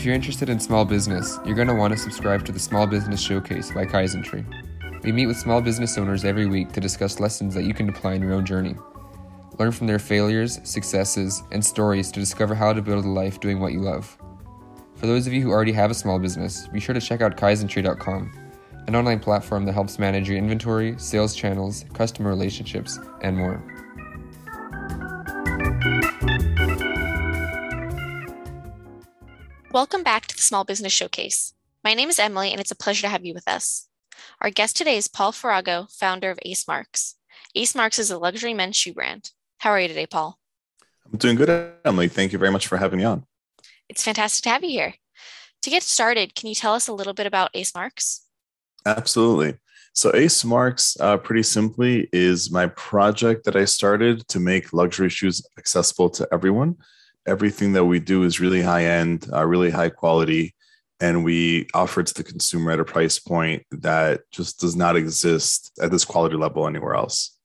If 0.00 0.06
you're 0.06 0.14
interested 0.14 0.48
in 0.48 0.58
small 0.58 0.86
business, 0.86 1.38
you're 1.44 1.54
going 1.54 1.68
to 1.68 1.74
want 1.74 1.92
to 1.92 1.98
subscribe 1.98 2.46
to 2.46 2.52
the 2.52 2.58
Small 2.58 2.86
Business 2.86 3.20
Showcase 3.20 3.70
by 3.70 3.84
Kaizen 3.84 4.24
We 5.04 5.12
meet 5.12 5.26
with 5.26 5.36
small 5.36 5.60
business 5.60 5.98
owners 5.98 6.24
every 6.24 6.46
week 6.46 6.72
to 6.72 6.80
discuss 6.80 7.20
lessons 7.20 7.52
that 7.52 7.64
you 7.64 7.74
can 7.74 7.86
apply 7.86 8.14
in 8.14 8.22
your 8.22 8.32
own 8.32 8.46
journey. 8.46 8.76
Learn 9.58 9.72
from 9.72 9.86
their 9.86 9.98
failures, 9.98 10.58
successes, 10.64 11.42
and 11.52 11.62
stories 11.62 12.10
to 12.12 12.18
discover 12.18 12.54
how 12.54 12.72
to 12.72 12.80
build 12.80 13.04
a 13.04 13.08
life 13.08 13.40
doing 13.40 13.60
what 13.60 13.74
you 13.74 13.80
love. 13.80 14.16
For 14.94 15.06
those 15.06 15.26
of 15.26 15.34
you 15.34 15.42
who 15.42 15.50
already 15.50 15.72
have 15.72 15.90
a 15.90 15.94
small 15.94 16.18
business, 16.18 16.66
be 16.68 16.80
sure 16.80 16.94
to 16.94 17.00
check 17.02 17.20
out 17.20 17.36
kaizntree.com, 17.36 18.32
an 18.86 18.96
online 18.96 19.20
platform 19.20 19.66
that 19.66 19.74
helps 19.74 19.98
manage 19.98 20.30
your 20.30 20.38
inventory, 20.38 20.94
sales 20.96 21.36
channels, 21.36 21.84
customer 21.92 22.30
relationships, 22.30 22.98
and 23.20 23.36
more. 23.36 23.79
Welcome 29.72 30.02
back 30.02 30.26
to 30.26 30.34
the 30.34 30.42
Small 30.42 30.64
Business 30.64 30.92
Showcase. 30.92 31.54
My 31.84 31.94
name 31.94 32.08
is 32.08 32.18
Emily, 32.18 32.50
and 32.50 32.60
it's 32.60 32.72
a 32.72 32.76
pleasure 32.76 33.02
to 33.02 33.08
have 33.08 33.24
you 33.24 33.32
with 33.32 33.46
us. 33.46 33.86
Our 34.40 34.50
guest 34.50 34.76
today 34.76 34.96
is 34.96 35.06
Paul 35.06 35.30
Farago, 35.30 35.88
founder 35.96 36.28
of 36.28 36.40
Ace 36.42 36.66
Marks. 36.66 37.14
Ace 37.54 37.72
Marks 37.76 38.00
is 38.00 38.10
a 38.10 38.18
luxury 38.18 38.52
men's 38.52 38.76
shoe 38.76 38.92
brand. 38.92 39.30
How 39.58 39.70
are 39.70 39.80
you 39.80 39.86
today, 39.86 40.08
Paul? 40.08 40.40
I'm 41.06 41.18
doing 41.18 41.36
good, 41.36 41.72
Emily. 41.84 42.08
Thank 42.08 42.32
you 42.32 42.38
very 42.38 42.50
much 42.50 42.66
for 42.66 42.78
having 42.78 42.98
me 42.98 43.04
on. 43.04 43.24
It's 43.88 44.02
fantastic 44.02 44.42
to 44.42 44.48
have 44.48 44.64
you 44.64 44.70
here. 44.70 44.94
To 45.62 45.70
get 45.70 45.84
started, 45.84 46.34
can 46.34 46.48
you 46.48 46.56
tell 46.56 46.74
us 46.74 46.88
a 46.88 46.92
little 46.92 47.14
bit 47.14 47.28
about 47.28 47.50
Ace 47.54 47.72
Marks? 47.72 48.26
Absolutely. 48.84 49.56
So, 49.92 50.10
Ace 50.16 50.44
Marks, 50.44 50.96
uh, 50.98 51.16
pretty 51.16 51.44
simply, 51.44 52.08
is 52.12 52.50
my 52.50 52.66
project 52.66 53.44
that 53.44 53.54
I 53.54 53.66
started 53.66 54.26
to 54.26 54.40
make 54.40 54.72
luxury 54.72 55.10
shoes 55.10 55.46
accessible 55.56 56.10
to 56.10 56.26
everyone 56.32 56.76
everything 57.26 57.72
that 57.74 57.84
we 57.84 58.00
do 58.00 58.24
is 58.24 58.40
really 58.40 58.62
high 58.62 58.84
end, 58.84 59.28
uh, 59.32 59.44
really 59.46 59.70
high 59.70 59.90
quality, 59.90 60.54
and 61.00 61.24
we 61.24 61.66
offer 61.74 62.00
it 62.00 62.06
to 62.08 62.14
the 62.14 62.24
consumer 62.24 62.72
at 62.72 62.80
a 62.80 62.84
price 62.84 63.18
point 63.18 63.64
that 63.70 64.22
just 64.30 64.60
does 64.60 64.76
not 64.76 64.96
exist 64.96 65.72
at 65.80 65.90
this 65.90 66.04
quality 66.04 66.36
level 66.36 66.66
anywhere 66.66 66.94
else. 66.94 67.36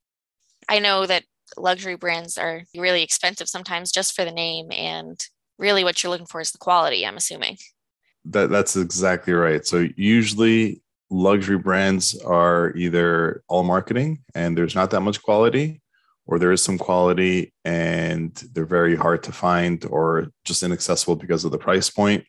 I 0.67 0.79
know 0.79 1.05
that 1.05 1.23
luxury 1.57 1.95
brands 1.95 2.37
are 2.37 2.63
really 2.75 3.03
expensive 3.03 3.47
sometimes 3.47 3.91
just 3.91 4.15
for 4.15 4.25
the 4.25 4.31
name, 4.31 4.71
and 4.71 5.23
really 5.57 5.83
what 5.83 6.03
you're 6.03 6.09
looking 6.09 6.25
for 6.25 6.41
is 6.41 6.51
the 6.51 6.57
quality, 6.57 7.05
I'm 7.05 7.17
assuming. 7.17 7.57
That, 8.25 8.49
that's 8.49 8.75
exactly 8.75 9.33
right. 9.33 9.65
So, 9.65 9.87
usually, 9.95 10.81
luxury 11.09 11.57
brands 11.57 12.19
are 12.21 12.73
either 12.75 13.43
all 13.47 13.63
marketing 13.63 14.23
and 14.33 14.57
there's 14.57 14.75
not 14.75 14.91
that 14.91 15.01
much 15.01 15.21
quality, 15.21 15.81
or 16.27 16.39
there 16.39 16.51
is 16.51 16.63
some 16.63 16.77
quality 16.77 17.53
and 17.63 18.33
they're 18.53 18.65
very 18.65 18.95
hard 18.95 19.23
to 19.23 19.31
find 19.31 19.85
or 19.85 20.27
just 20.43 20.63
inaccessible 20.63 21.15
because 21.15 21.45
of 21.45 21.51
the 21.51 21.57
price 21.57 21.89
point. 21.89 22.25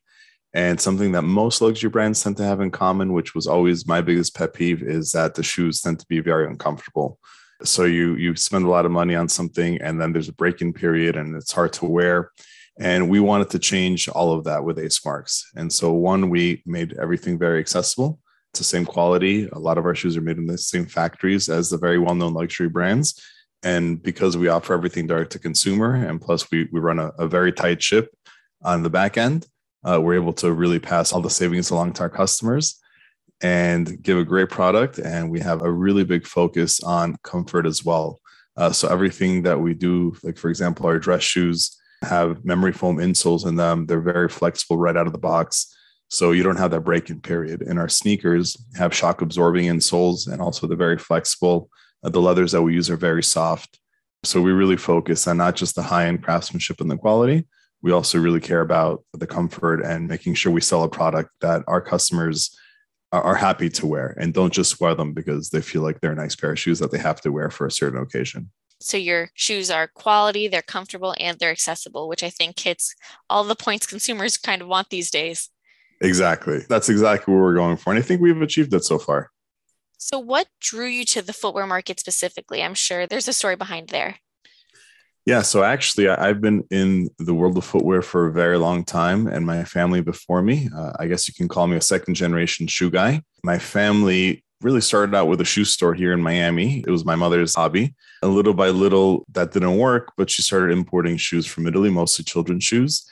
And 0.54 0.80
something 0.80 1.12
that 1.12 1.22
most 1.22 1.60
luxury 1.60 1.90
brands 1.90 2.22
tend 2.22 2.36
to 2.38 2.44
have 2.44 2.60
in 2.60 2.70
common, 2.70 3.12
which 3.12 3.34
was 3.34 3.46
always 3.46 3.86
my 3.86 4.00
biggest 4.00 4.34
pet 4.34 4.54
peeve, 4.54 4.82
is 4.82 5.12
that 5.12 5.34
the 5.34 5.42
shoes 5.42 5.80
tend 5.80 5.98
to 6.00 6.06
be 6.08 6.20
very 6.20 6.46
uncomfortable. 6.46 7.18
So 7.62 7.84
you 7.84 8.16
you 8.16 8.36
spend 8.36 8.64
a 8.66 8.70
lot 8.70 8.86
of 8.86 8.92
money 8.92 9.14
on 9.14 9.28
something 9.28 9.80
and 9.80 10.00
then 10.00 10.12
there's 10.12 10.28
a 10.28 10.34
break-in 10.34 10.72
period 10.72 11.16
and 11.16 11.34
it's 11.34 11.52
hard 11.52 11.72
to 11.74 11.86
wear. 11.86 12.30
And 12.78 13.08
we 13.08 13.20
wanted 13.20 13.50
to 13.50 13.58
change 13.58 14.08
all 14.08 14.32
of 14.32 14.44
that 14.44 14.62
with 14.62 14.78
Ace 14.78 15.02
Marks. 15.04 15.50
And 15.56 15.72
so 15.72 15.92
one, 15.92 16.28
we 16.28 16.62
made 16.66 16.94
everything 17.00 17.38
very 17.38 17.58
accessible. 17.58 18.20
It's 18.52 18.60
the 18.60 18.64
same 18.64 18.84
quality. 18.84 19.48
A 19.52 19.58
lot 19.58 19.78
of 19.78 19.86
our 19.86 19.94
shoes 19.94 20.16
are 20.16 20.22
made 20.22 20.36
in 20.36 20.46
the 20.46 20.58
same 20.58 20.84
factories 20.84 21.48
as 21.48 21.70
the 21.70 21.78
very 21.78 21.98
well-known 21.98 22.34
luxury 22.34 22.68
brands 22.68 23.18
and 23.62 24.02
because 24.02 24.36
we 24.36 24.48
offer 24.48 24.74
everything 24.74 25.06
direct 25.06 25.32
to 25.32 25.38
consumer, 25.38 25.94
and 25.94 26.20
plus 26.20 26.50
we, 26.50 26.68
we 26.72 26.80
run 26.80 26.98
a, 26.98 27.08
a 27.18 27.26
very 27.26 27.52
tight 27.52 27.82
ship 27.82 28.14
on 28.62 28.82
the 28.82 28.90
back 28.90 29.16
end, 29.16 29.46
uh, 29.84 30.00
we're 30.00 30.14
able 30.14 30.32
to 30.34 30.52
really 30.52 30.78
pass 30.78 31.12
all 31.12 31.20
the 31.20 31.30
savings 31.30 31.70
along 31.70 31.92
to 31.94 32.02
our 32.02 32.10
customers 32.10 32.80
and 33.42 34.02
give 34.02 34.18
a 34.18 34.24
great 34.24 34.48
product. 34.50 34.98
And 34.98 35.30
we 35.30 35.40
have 35.40 35.62
a 35.62 35.70
really 35.70 36.04
big 36.04 36.26
focus 36.26 36.80
on 36.82 37.16
comfort 37.22 37.66
as 37.66 37.84
well. 37.84 38.20
Uh, 38.56 38.72
so 38.72 38.88
everything 38.88 39.42
that 39.42 39.60
we 39.60 39.74
do, 39.74 40.16
like 40.22 40.38
for 40.38 40.48
example, 40.48 40.86
our 40.86 40.98
dress 40.98 41.22
shoes 41.22 41.78
have 42.02 42.44
memory 42.44 42.72
foam 42.72 42.96
insoles 42.96 43.46
in 43.46 43.56
them. 43.56 43.86
They're 43.86 44.00
very 44.00 44.28
flexible 44.28 44.78
right 44.78 44.96
out 44.96 45.06
of 45.06 45.12
the 45.12 45.18
box. 45.18 45.74
So 46.08 46.32
you 46.32 46.42
don't 46.42 46.58
have 46.58 46.70
that 46.70 46.80
break-in 46.84 47.20
period. 47.20 47.62
And 47.62 47.78
our 47.78 47.88
sneakers 47.88 48.56
have 48.76 48.94
shock 48.94 49.20
absorbing 49.20 49.66
insoles 49.66 50.30
and 50.30 50.40
also 50.40 50.66
they're 50.66 50.76
very 50.76 50.98
flexible 50.98 51.68
Uh, 52.06 52.10
the 52.10 52.20
leathers 52.20 52.52
that 52.52 52.62
we 52.62 52.72
use 52.72 52.88
are 52.88 52.96
very 52.96 53.22
soft. 53.22 53.80
So 54.22 54.40
we 54.40 54.52
really 54.52 54.76
focus 54.76 55.26
on 55.26 55.38
not 55.38 55.56
just 55.56 55.74
the 55.74 55.82
high 55.82 56.06
end 56.06 56.22
craftsmanship 56.22 56.80
and 56.80 56.90
the 56.90 56.96
quality. 56.96 57.46
We 57.82 57.92
also 57.92 58.18
really 58.18 58.40
care 58.40 58.60
about 58.60 59.04
the 59.12 59.26
comfort 59.26 59.82
and 59.82 60.08
making 60.08 60.34
sure 60.34 60.52
we 60.52 60.60
sell 60.60 60.84
a 60.84 60.88
product 60.88 61.30
that 61.40 61.62
our 61.66 61.80
customers 61.80 62.56
are 63.12 63.34
happy 63.34 63.68
to 63.70 63.86
wear 63.86 64.16
and 64.20 64.34
don't 64.34 64.52
just 64.52 64.80
wear 64.80 64.94
them 64.94 65.12
because 65.12 65.50
they 65.50 65.60
feel 65.60 65.82
like 65.82 66.00
they're 66.00 66.12
a 66.12 66.16
nice 66.16 66.34
pair 66.34 66.52
of 66.52 66.58
shoes 66.58 66.78
that 66.78 66.90
they 66.90 66.98
have 66.98 67.20
to 67.20 67.30
wear 67.30 67.50
for 67.50 67.66
a 67.66 67.70
certain 67.70 68.00
occasion. 68.00 68.50
So 68.80 68.96
your 68.96 69.30
shoes 69.34 69.70
are 69.70 69.86
quality, 69.86 70.48
they're 70.48 70.62
comfortable, 70.62 71.14
and 71.18 71.38
they're 71.38 71.50
accessible, 71.50 72.08
which 72.08 72.22
I 72.22 72.30
think 72.30 72.58
hits 72.58 72.94
all 73.30 73.44
the 73.44 73.54
points 73.54 73.86
consumers 73.86 74.36
kind 74.36 74.60
of 74.60 74.68
want 74.68 74.90
these 74.90 75.10
days. 75.10 75.50
Exactly. 76.02 76.60
That's 76.68 76.88
exactly 76.88 77.32
what 77.32 77.40
we're 77.40 77.54
going 77.54 77.76
for. 77.76 77.90
And 77.90 77.98
I 77.98 78.02
think 78.02 78.20
we've 78.20 78.42
achieved 78.42 78.74
it 78.74 78.84
so 78.84 78.98
far. 78.98 79.30
So, 79.98 80.18
what 80.18 80.46
drew 80.60 80.86
you 80.86 81.04
to 81.06 81.22
the 81.22 81.32
footwear 81.32 81.66
market 81.66 82.00
specifically? 82.00 82.62
I'm 82.62 82.74
sure 82.74 83.06
there's 83.06 83.28
a 83.28 83.32
story 83.32 83.56
behind 83.56 83.88
there. 83.88 84.16
Yeah, 85.24 85.42
so 85.42 85.64
actually, 85.64 86.08
I've 86.08 86.40
been 86.40 86.62
in 86.70 87.10
the 87.18 87.34
world 87.34 87.58
of 87.58 87.64
footwear 87.64 88.00
for 88.00 88.26
a 88.26 88.32
very 88.32 88.58
long 88.58 88.84
time, 88.84 89.26
and 89.26 89.44
my 89.44 89.64
family 89.64 90.00
before 90.00 90.40
me, 90.40 90.68
uh, 90.74 90.92
I 91.00 91.08
guess 91.08 91.26
you 91.26 91.34
can 91.34 91.48
call 91.48 91.66
me 91.66 91.76
a 91.76 91.80
second 91.80 92.14
generation 92.14 92.68
shoe 92.68 92.90
guy. 92.90 93.22
My 93.42 93.58
family 93.58 94.44
really 94.60 94.80
started 94.80 95.16
out 95.16 95.26
with 95.26 95.40
a 95.40 95.44
shoe 95.44 95.64
store 95.64 95.94
here 95.94 96.12
in 96.12 96.22
Miami. 96.22 96.84
It 96.86 96.90
was 96.90 97.04
my 97.04 97.16
mother's 97.16 97.56
hobby. 97.56 97.94
And 98.22 98.34
little 98.34 98.54
by 98.54 98.68
little, 98.68 99.26
that 99.32 99.52
didn't 99.52 99.76
work, 99.76 100.12
but 100.16 100.30
she 100.30 100.42
started 100.42 100.72
importing 100.72 101.16
shoes 101.16 101.44
from 101.44 101.66
Italy, 101.66 101.90
mostly 101.90 102.24
children's 102.24 102.64
shoes 102.64 103.06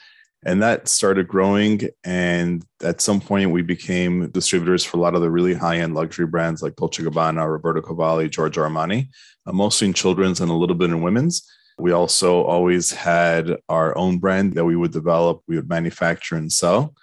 and 0.45 0.61
that 0.61 0.87
started 0.87 1.27
growing. 1.27 1.81
And 2.03 2.63
at 2.83 3.01
some 3.01 3.19
point 3.19 3.51
we 3.51 3.63
became 3.63 4.29
distributors 4.29 4.83
for 4.85 4.97
a 4.97 4.99
lot 4.99 5.15
of 5.15 5.21
the 5.21 5.31
really 5.31 5.55
high-end 5.55 5.95
luxury 5.95 6.27
brands 6.27 6.61
like 6.61 6.75
dolce 6.75 7.03
gabbana 7.03 7.51
roberto 7.51 7.81
cavalli 7.81 8.29
giorgio 8.29 8.63
armani 8.63 9.09
uh, 9.47 9.51
mostly 9.51 9.87
in 9.87 9.93
children's 9.93 10.39
and 10.39 10.51
a 10.51 10.55
little 10.55 10.75
bit 10.75 10.91
in 10.91 11.01
women's. 11.01 11.49
We 11.77 11.91
also 11.91 12.43
always 12.43 12.91
had 12.91 13.57
our 13.67 13.97
own 13.97 14.19
brand 14.19 14.53
that 14.53 14.63
we 14.63 14.77
would 14.77 14.93
develop 14.93 15.41
we 15.47 15.55
would 15.55 15.67
manufacture 15.67 16.35
and 16.35 16.51
sell 16.51 16.93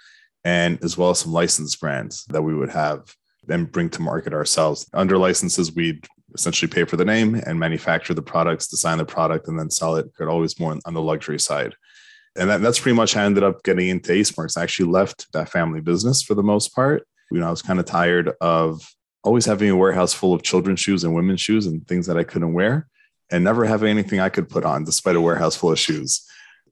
and 0.44 0.82
as 0.82 0.96
well 0.96 1.10
as 1.10 1.18
some 1.18 1.32
licensed 1.32 1.80
brands 1.80 2.24
that 2.26 2.42
we 2.42 2.54
would 2.54 2.70
have 2.70 3.14
and 3.48 3.70
bring 3.70 3.90
to 3.90 4.02
market 4.02 4.32
ourselves. 4.32 4.88
Under 4.94 5.18
licenses 5.18 5.74
we'd 5.74 6.06
essentially 6.34 6.70
pay 6.70 6.84
for 6.84 6.96
the 6.96 7.04
name 7.04 7.34
and 7.34 7.58
manufacture 7.58 8.14
the 8.14 8.22
products 8.22 8.68
design 8.68 8.98
the 8.98 9.04
product 9.04 9.48
and 9.48 9.58
then 9.58 9.68
sell 9.68 9.96
it. 9.96 10.14
Could 10.14 10.28
always 10.28 10.58
more 10.58 10.78
on 10.86 10.94
the 10.94 11.02
luxury 11.02 11.40
side 11.40 11.74
and 12.36 12.48
that, 12.48 12.60
that's 12.60 12.80
pretty 12.80 12.96
much 12.96 13.14
how 13.14 13.22
I 13.22 13.26
ended 13.26 13.42
up 13.42 13.62
getting 13.62 13.88
into 13.88 14.12
Ace 14.12 14.36
Marks. 14.36 14.56
I 14.56 14.62
actually 14.62 14.90
left 14.90 15.30
that 15.32 15.50
family 15.50 15.80
business 15.80 16.22
for 16.22 16.34
the 16.34 16.42
most 16.42 16.74
part. 16.74 17.06
You 17.30 17.40
know, 17.40 17.46
I 17.46 17.50
was 17.50 17.62
kind 17.62 17.78
of 17.78 17.86
tired 17.86 18.32
of 18.40 18.82
always 19.24 19.44
having 19.44 19.70
a 19.70 19.76
warehouse 19.76 20.12
full 20.12 20.34
of 20.34 20.42
children's 20.42 20.80
shoes 20.80 21.04
and 21.04 21.14
women's 21.14 21.40
shoes 21.40 21.66
and 21.66 21.86
things 21.86 22.06
that 22.06 22.16
I 22.16 22.24
couldn't 22.24 22.54
wear 22.54 22.88
and 23.30 23.44
never 23.44 23.64
having 23.64 23.88
anything 23.88 24.20
I 24.20 24.28
could 24.28 24.48
put 24.48 24.64
on 24.64 24.84
despite 24.84 25.16
a 25.16 25.20
warehouse 25.20 25.56
full 25.56 25.72
of 25.72 25.78
shoes. 25.78 26.26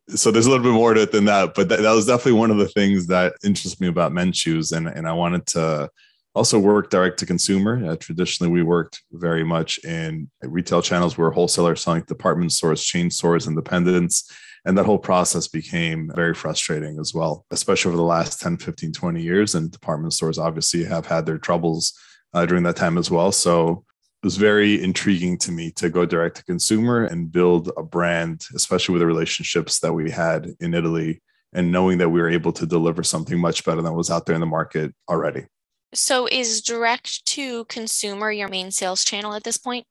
So 0.08 0.30
there's 0.30 0.46
a 0.46 0.50
little 0.50 0.64
bit 0.64 0.72
more 0.72 0.92
to 0.94 1.02
it 1.02 1.12
than 1.12 1.26
that, 1.26 1.54
but 1.54 1.68
that, 1.68 1.80
that 1.80 1.92
was 1.92 2.06
definitely 2.06 2.40
one 2.40 2.50
of 2.50 2.58
the 2.58 2.68
things 2.68 3.06
that 3.06 3.34
interests 3.44 3.80
me 3.80 3.88
about 3.88 4.12
men's 4.12 4.36
shoes. 4.36 4.72
And, 4.72 4.88
and 4.88 5.06
I 5.06 5.12
wanted 5.12 5.46
to 5.48 5.88
also 6.34 6.58
work 6.58 6.90
direct 6.90 7.18
to 7.20 7.26
consumer. 7.26 7.84
Uh, 7.84 7.96
traditionally, 7.96 8.52
we 8.52 8.62
worked 8.62 9.02
very 9.12 9.44
much 9.44 9.78
in 9.84 10.28
retail 10.42 10.82
channels 10.82 11.16
where 11.16 11.30
wholesalers 11.30 11.80
selling 11.80 12.02
department 12.02 12.52
stores, 12.52 12.82
chain 12.82 13.10
stores, 13.10 13.46
independents 13.46 14.30
and 14.64 14.76
that 14.76 14.86
whole 14.86 14.98
process 14.98 15.48
became 15.48 16.10
very 16.14 16.34
frustrating 16.34 16.98
as 16.98 17.14
well, 17.14 17.44
especially 17.50 17.90
over 17.90 17.96
the 17.96 18.02
last 18.02 18.40
10, 18.40 18.58
15, 18.58 18.92
20 18.92 19.22
years. 19.22 19.54
And 19.54 19.70
department 19.70 20.12
stores 20.12 20.38
obviously 20.38 20.84
have 20.84 21.06
had 21.06 21.26
their 21.26 21.38
troubles 21.38 21.98
uh, 22.34 22.46
during 22.46 22.64
that 22.64 22.76
time 22.76 22.98
as 22.98 23.10
well. 23.10 23.32
So 23.32 23.84
it 24.22 24.26
was 24.26 24.36
very 24.36 24.82
intriguing 24.82 25.38
to 25.38 25.52
me 25.52 25.70
to 25.72 25.88
go 25.88 26.04
direct 26.04 26.36
to 26.36 26.44
consumer 26.44 27.04
and 27.04 27.32
build 27.32 27.70
a 27.76 27.82
brand, 27.82 28.44
especially 28.54 28.92
with 28.92 29.00
the 29.00 29.06
relationships 29.06 29.80
that 29.80 29.92
we 29.92 30.10
had 30.10 30.48
in 30.60 30.74
Italy 30.74 31.22
and 31.52 31.72
knowing 31.72 31.98
that 31.98 32.10
we 32.10 32.20
were 32.20 32.30
able 32.30 32.52
to 32.52 32.66
deliver 32.66 33.02
something 33.02 33.38
much 33.38 33.64
better 33.64 33.82
than 33.82 33.94
was 33.94 34.10
out 34.10 34.26
there 34.26 34.34
in 34.34 34.40
the 34.40 34.46
market 34.46 34.94
already. 35.08 35.46
So, 35.92 36.28
is 36.30 36.62
direct 36.62 37.24
to 37.26 37.64
consumer 37.64 38.30
your 38.30 38.48
main 38.48 38.70
sales 38.70 39.04
channel 39.04 39.34
at 39.34 39.42
this 39.42 39.56
point? 39.56 39.86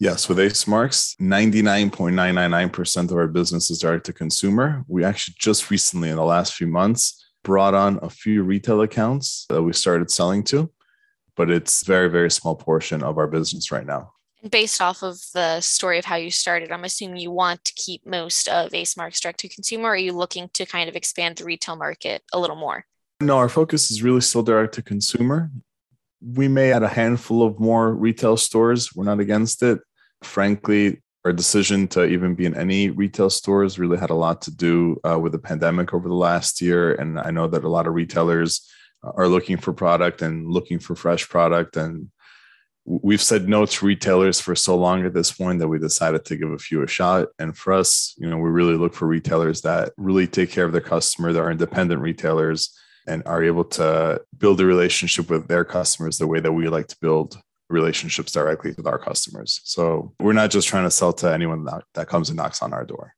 Yes, 0.00 0.30
with 0.30 0.40
Ace 0.40 0.66
Marks, 0.66 1.14
99.999% 1.20 3.10
of 3.10 3.16
our 3.18 3.26
business 3.26 3.70
is 3.70 3.80
direct 3.80 4.06
to 4.06 4.14
consumer. 4.14 4.82
We 4.88 5.04
actually 5.04 5.34
just 5.38 5.70
recently, 5.70 6.08
in 6.08 6.16
the 6.16 6.24
last 6.24 6.54
few 6.54 6.66
months, 6.66 7.22
brought 7.44 7.74
on 7.74 7.98
a 8.00 8.08
few 8.08 8.42
retail 8.42 8.80
accounts 8.80 9.44
that 9.50 9.62
we 9.62 9.74
started 9.74 10.10
selling 10.10 10.42
to, 10.44 10.72
but 11.36 11.50
it's 11.50 11.84
very, 11.84 12.08
very 12.08 12.30
small 12.30 12.54
portion 12.54 13.02
of 13.02 13.18
our 13.18 13.26
business 13.26 13.70
right 13.70 13.84
now. 13.84 14.14
Based 14.50 14.80
off 14.80 15.02
of 15.02 15.18
the 15.34 15.60
story 15.60 15.98
of 15.98 16.06
how 16.06 16.16
you 16.16 16.30
started, 16.30 16.72
I'm 16.72 16.84
assuming 16.84 17.18
you 17.18 17.30
want 17.30 17.62
to 17.66 17.74
keep 17.74 18.06
most 18.06 18.48
of 18.48 18.72
Ace 18.72 18.96
Marks 18.96 19.20
direct 19.20 19.40
to 19.40 19.50
consumer. 19.50 19.88
Or 19.88 19.92
are 19.92 19.96
you 19.98 20.14
looking 20.14 20.48
to 20.54 20.64
kind 20.64 20.88
of 20.88 20.96
expand 20.96 21.36
the 21.36 21.44
retail 21.44 21.76
market 21.76 22.22
a 22.32 22.40
little 22.40 22.56
more? 22.56 22.86
No, 23.20 23.36
our 23.36 23.50
focus 23.50 23.90
is 23.90 24.02
really 24.02 24.22
still 24.22 24.42
direct 24.42 24.72
to 24.76 24.82
consumer. 24.82 25.50
We 26.22 26.48
may 26.48 26.72
add 26.72 26.82
a 26.82 26.88
handful 26.88 27.46
of 27.46 27.60
more 27.60 27.94
retail 27.94 28.38
stores. 28.38 28.94
We're 28.96 29.04
not 29.04 29.20
against 29.20 29.62
it. 29.62 29.80
Frankly, 30.22 31.02
our 31.24 31.32
decision 31.32 31.86
to 31.88 32.04
even 32.04 32.34
be 32.34 32.46
in 32.46 32.56
any 32.56 32.90
retail 32.90 33.28
stores 33.28 33.78
really 33.78 33.98
had 33.98 34.10
a 34.10 34.14
lot 34.14 34.42
to 34.42 34.50
do 34.50 34.98
uh, 35.04 35.18
with 35.18 35.32
the 35.32 35.38
pandemic 35.38 35.92
over 35.92 36.08
the 36.08 36.14
last 36.14 36.62
year. 36.62 36.94
And 36.94 37.18
I 37.20 37.30
know 37.30 37.46
that 37.46 37.64
a 37.64 37.68
lot 37.68 37.86
of 37.86 37.94
retailers 37.94 38.66
are 39.02 39.28
looking 39.28 39.56
for 39.56 39.72
product 39.72 40.22
and 40.22 40.46
looking 40.46 40.78
for 40.78 40.94
fresh 40.94 41.28
product. 41.28 41.76
And 41.76 42.10
we've 42.86 43.20
said 43.20 43.48
no 43.48 43.66
to 43.66 43.86
retailers 43.86 44.40
for 44.40 44.54
so 44.54 44.76
long 44.76 45.04
at 45.04 45.12
this 45.12 45.30
point 45.30 45.58
that 45.58 45.68
we 45.68 45.78
decided 45.78 46.24
to 46.24 46.36
give 46.36 46.50
a 46.50 46.58
few 46.58 46.82
a 46.82 46.86
shot. 46.86 47.28
And 47.38 47.56
for 47.56 47.74
us, 47.74 48.14
you 48.16 48.28
know, 48.28 48.38
we 48.38 48.48
really 48.48 48.76
look 48.76 48.94
for 48.94 49.06
retailers 49.06 49.60
that 49.62 49.92
really 49.98 50.26
take 50.26 50.50
care 50.50 50.64
of 50.64 50.72
their 50.72 50.80
customer, 50.80 51.32
that 51.32 51.40
are 51.40 51.50
independent 51.50 52.00
retailers 52.00 52.76
and 53.06 53.22
are 53.26 53.42
able 53.42 53.64
to 53.64 54.22
build 54.38 54.60
a 54.60 54.66
relationship 54.66 55.28
with 55.28 55.48
their 55.48 55.64
customers 55.64 56.18
the 56.18 56.26
way 56.26 56.40
that 56.40 56.52
we 56.52 56.68
like 56.68 56.88
to 56.88 56.96
build 57.00 57.36
relationships 57.70 58.32
directly 58.32 58.72
with 58.76 58.86
our 58.86 58.98
customers. 58.98 59.60
So 59.64 60.12
we're 60.20 60.32
not 60.32 60.50
just 60.50 60.68
trying 60.68 60.84
to 60.84 60.90
sell 60.90 61.12
to 61.14 61.32
anyone 61.32 61.64
that, 61.64 61.84
that 61.94 62.08
comes 62.08 62.28
and 62.28 62.36
knocks 62.36 62.62
on 62.62 62.72
our 62.72 62.84
door. 62.84 63.14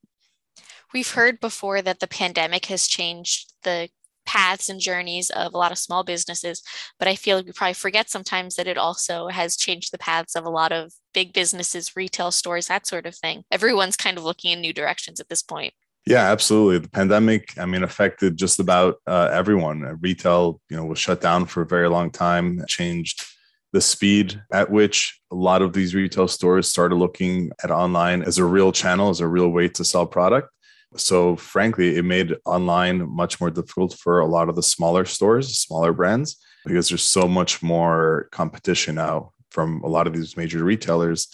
We've 0.92 1.10
heard 1.10 1.40
before 1.40 1.80
that 1.82 2.00
the 2.00 2.06
pandemic 2.06 2.66
has 2.66 2.86
changed 2.86 3.54
the 3.64 3.88
paths 4.24 4.68
and 4.68 4.78
journeys 4.78 5.30
of 5.30 5.52
a 5.52 5.58
lot 5.58 5.72
of 5.72 5.78
small 5.78 6.04
businesses, 6.04 6.62
but 6.98 7.08
I 7.08 7.16
feel 7.16 7.38
like 7.38 7.46
we 7.46 7.52
probably 7.52 7.74
forget 7.74 8.10
sometimes 8.10 8.54
that 8.54 8.68
it 8.68 8.78
also 8.78 9.28
has 9.28 9.56
changed 9.56 9.92
the 9.92 9.98
paths 9.98 10.36
of 10.36 10.44
a 10.44 10.50
lot 10.50 10.70
of 10.70 10.92
big 11.12 11.32
businesses, 11.32 11.96
retail 11.96 12.30
stores, 12.30 12.68
that 12.68 12.86
sort 12.86 13.06
of 13.06 13.16
thing. 13.16 13.44
Everyone's 13.50 13.96
kind 13.96 14.18
of 14.18 14.24
looking 14.24 14.52
in 14.52 14.60
new 14.60 14.72
directions 14.72 15.18
at 15.18 15.28
this 15.28 15.42
point. 15.42 15.72
Yeah, 16.06 16.30
absolutely. 16.30 16.78
The 16.78 16.90
pandemic, 16.90 17.56
I 17.58 17.64
mean, 17.64 17.84
affected 17.84 18.36
just 18.36 18.58
about 18.58 18.96
uh, 19.06 19.28
everyone. 19.32 19.98
Retail, 20.00 20.60
you 20.68 20.76
know, 20.76 20.84
was 20.84 20.98
shut 20.98 21.20
down 21.20 21.46
for 21.46 21.62
a 21.62 21.66
very 21.66 21.88
long 21.88 22.10
time, 22.10 22.60
changed 22.66 23.24
the 23.72 23.80
speed 23.80 24.40
at 24.52 24.70
which 24.70 25.20
a 25.30 25.34
lot 25.34 25.62
of 25.62 25.72
these 25.72 25.94
retail 25.94 26.28
stores 26.28 26.68
started 26.68 26.96
looking 26.96 27.50
at 27.64 27.70
online 27.70 28.22
as 28.22 28.38
a 28.38 28.44
real 28.44 28.70
channel, 28.70 29.08
as 29.08 29.20
a 29.20 29.28
real 29.28 29.48
way 29.48 29.68
to 29.68 29.84
sell 29.84 30.06
product. 30.06 30.48
So, 30.96 31.36
frankly, 31.36 31.96
it 31.96 32.04
made 32.04 32.34
online 32.44 33.08
much 33.10 33.40
more 33.40 33.50
difficult 33.50 33.94
for 33.94 34.20
a 34.20 34.26
lot 34.26 34.50
of 34.50 34.56
the 34.56 34.62
smaller 34.62 35.06
stores, 35.06 35.58
smaller 35.58 35.92
brands, 35.92 36.36
because 36.66 36.90
there's 36.90 37.02
so 37.02 37.26
much 37.26 37.62
more 37.62 38.28
competition 38.30 38.96
now 38.96 39.32
from 39.50 39.82
a 39.82 39.88
lot 39.88 40.06
of 40.06 40.12
these 40.12 40.36
major 40.36 40.62
retailers. 40.62 41.28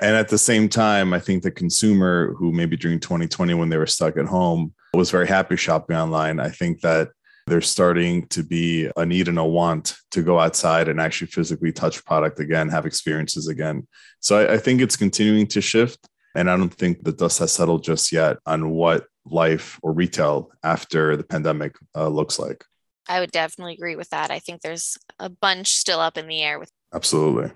And 0.00 0.16
at 0.16 0.28
the 0.28 0.38
same 0.38 0.68
time, 0.68 1.14
I 1.14 1.20
think 1.20 1.42
the 1.42 1.50
consumer 1.50 2.34
who 2.34 2.52
maybe 2.52 2.76
during 2.76 3.00
2020, 3.00 3.54
when 3.54 3.68
they 3.68 3.78
were 3.78 3.86
stuck 3.86 4.16
at 4.16 4.26
home, 4.26 4.74
was 4.92 5.10
very 5.10 5.26
happy 5.26 5.56
shopping 5.56 5.96
online. 5.96 6.40
I 6.40 6.48
think 6.48 6.80
that 6.80 7.10
there's 7.46 7.68
starting 7.68 8.26
to 8.28 8.42
be 8.42 8.90
a 8.96 9.06
need 9.06 9.28
and 9.28 9.38
a 9.38 9.44
want 9.44 9.96
to 10.10 10.22
go 10.22 10.40
outside 10.40 10.88
and 10.88 11.00
actually 11.00 11.28
physically 11.28 11.72
touch 11.72 12.04
product 12.04 12.40
again, 12.40 12.68
have 12.68 12.86
experiences 12.86 13.48
again. 13.48 13.86
So 14.20 14.38
I, 14.38 14.54
I 14.54 14.58
think 14.58 14.80
it's 14.80 14.96
continuing 14.96 15.46
to 15.48 15.60
shift. 15.60 16.08
And 16.34 16.50
I 16.50 16.56
don't 16.56 16.74
think 16.74 17.02
the 17.02 17.12
dust 17.12 17.38
has 17.38 17.52
settled 17.52 17.82
just 17.82 18.12
yet 18.12 18.36
on 18.44 18.70
what 18.70 19.06
life 19.24 19.78
or 19.82 19.92
retail 19.92 20.50
after 20.62 21.16
the 21.16 21.24
pandemic 21.24 21.76
uh, 21.94 22.08
looks 22.08 22.38
like. 22.38 22.64
I 23.08 23.20
would 23.20 23.30
definitely 23.30 23.74
agree 23.74 23.96
with 23.96 24.10
that. 24.10 24.30
I 24.30 24.40
think 24.40 24.60
there's 24.60 24.98
a 25.18 25.28
bunch 25.28 25.72
still 25.72 26.00
up 26.00 26.18
in 26.18 26.26
the 26.26 26.42
air 26.42 26.58
with 26.58 26.70
Absolutely. 26.92 27.52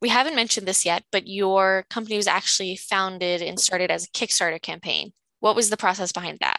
We 0.00 0.08
haven't 0.08 0.34
mentioned 0.34 0.66
this 0.66 0.84
yet, 0.84 1.04
but 1.12 1.28
your 1.28 1.84
company 1.90 2.16
was 2.16 2.26
actually 2.26 2.76
founded 2.76 3.40
and 3.40 3.60
started 3.60 3.90
as 3.90 4.04
a 4.04 4.08
Kickstarter 4.08 4.60
campaign. 4.60 5.12
What 5.40 5.54
was 5.54 5.70
the 5.70 5.76
process 5.76 6.10
behind 6.10 6.38
that? 6.40 6.58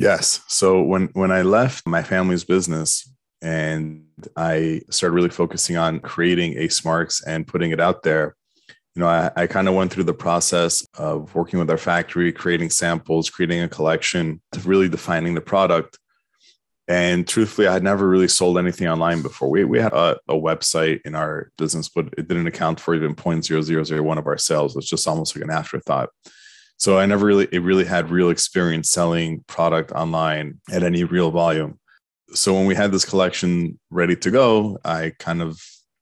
Yes. 0.00 0.40
So 0.48 0.80
when 0.80 1.10
when 1.12 1.30
I 1.30 1.42
left 1.42 1.86
my 1.86 2.02
family's 2.02 2.42
business 2.42 3.06
and 3.42 4.06
I 4.34 4.80
started 4.88 5.14
really 5.14 5.28
focusing 5.28 5.76
on 5.76 6.00
creating 6.00 6.56
Ace 6.56 6.82
Marks 6.86 7.22
and 7.22 7.46
putting 7.46 7.70
it 7.70 7.80
out 7.80 8.02
there, 8.02 8.34
you 8.94 9.00
know, 9.00 9.08
I, 9.08 9.30
I 9.36 9.46
kind 9.46 9.68
of 9.68 9.74
went 9.74 9.92
through 9.92 10.04
the 10.04 10.14
process 10.14 10.86
of 10.96 11.34
working 11.34 11.58
with 11.58 11.70
our 11.70 11.76
factory, 11.76 12.32
creating 12.32 12.70
samples, 12.70 13.28
creating 13.28 13.60
a 13.60 13.68
collection, 13.68 14.40
really 14.64 14.88
defining 14.88 15.34
the 15.34 15.42
product. 15.42 15.98
And 16.88 17.28
truthfully, 17.28 17.68
I 17.68 17.74
had 17.74 17.84
never 17.84 18.08
really 18.08 18.26
sold 18.26 18.56
anything 18.56 18.88
online 18.88 19.20
before. 19.20 19.50
We, 19.50 19.64
we 19.64 19.80
had 19.80 19.92
a, 19.92 20.18
a 20.28 20.34
website 20.34 21.02
in 21.04 21.14
our 21.14 21.52
business, 21.58 21.90
but 21.90 22.06
it 22.16 22.26
didn't 22.26 22.46
account 22.46 22.80
for 22.80 22.94
even 22.94 23.14
0.0001 23.14 24.18
of 24.18 24.26
our 24.26 24.38
sales. 24.38 24.72
It 24.74 24.78
was 24.78 24.88
just 24.88 25.06
almost 25.06 25.36
like 25.36 25.44
an 25.44 25.50
afterthought. 25.50 26.08
So 26.80 26.98
I 26.98 27.04
never 27.04 27.26
really, 27.26 27.46
it 27.52 27.58
really 27.58 27.84
had 27.84 28.10
real 28.10 28.30
experience 28.30 28.90
selling 28.90 29.44
product 29.46 29.92
online 29.92 30.60
at 30.72 30.82
any 30.82 31.04
real 31.04 31.30
volume. 31.30 31.78
So 32.32 32.54
when 32.54 32.64
we 32.64 32.74
had 32.74 32.90
this 32.90 33.04
collection 33.04 33.78
ready 33.90 34.16
to 34.16 34.30
go, 34.30 34.78
I 34.82 35.12
kind 35.18 35.42
of 35.42 35.60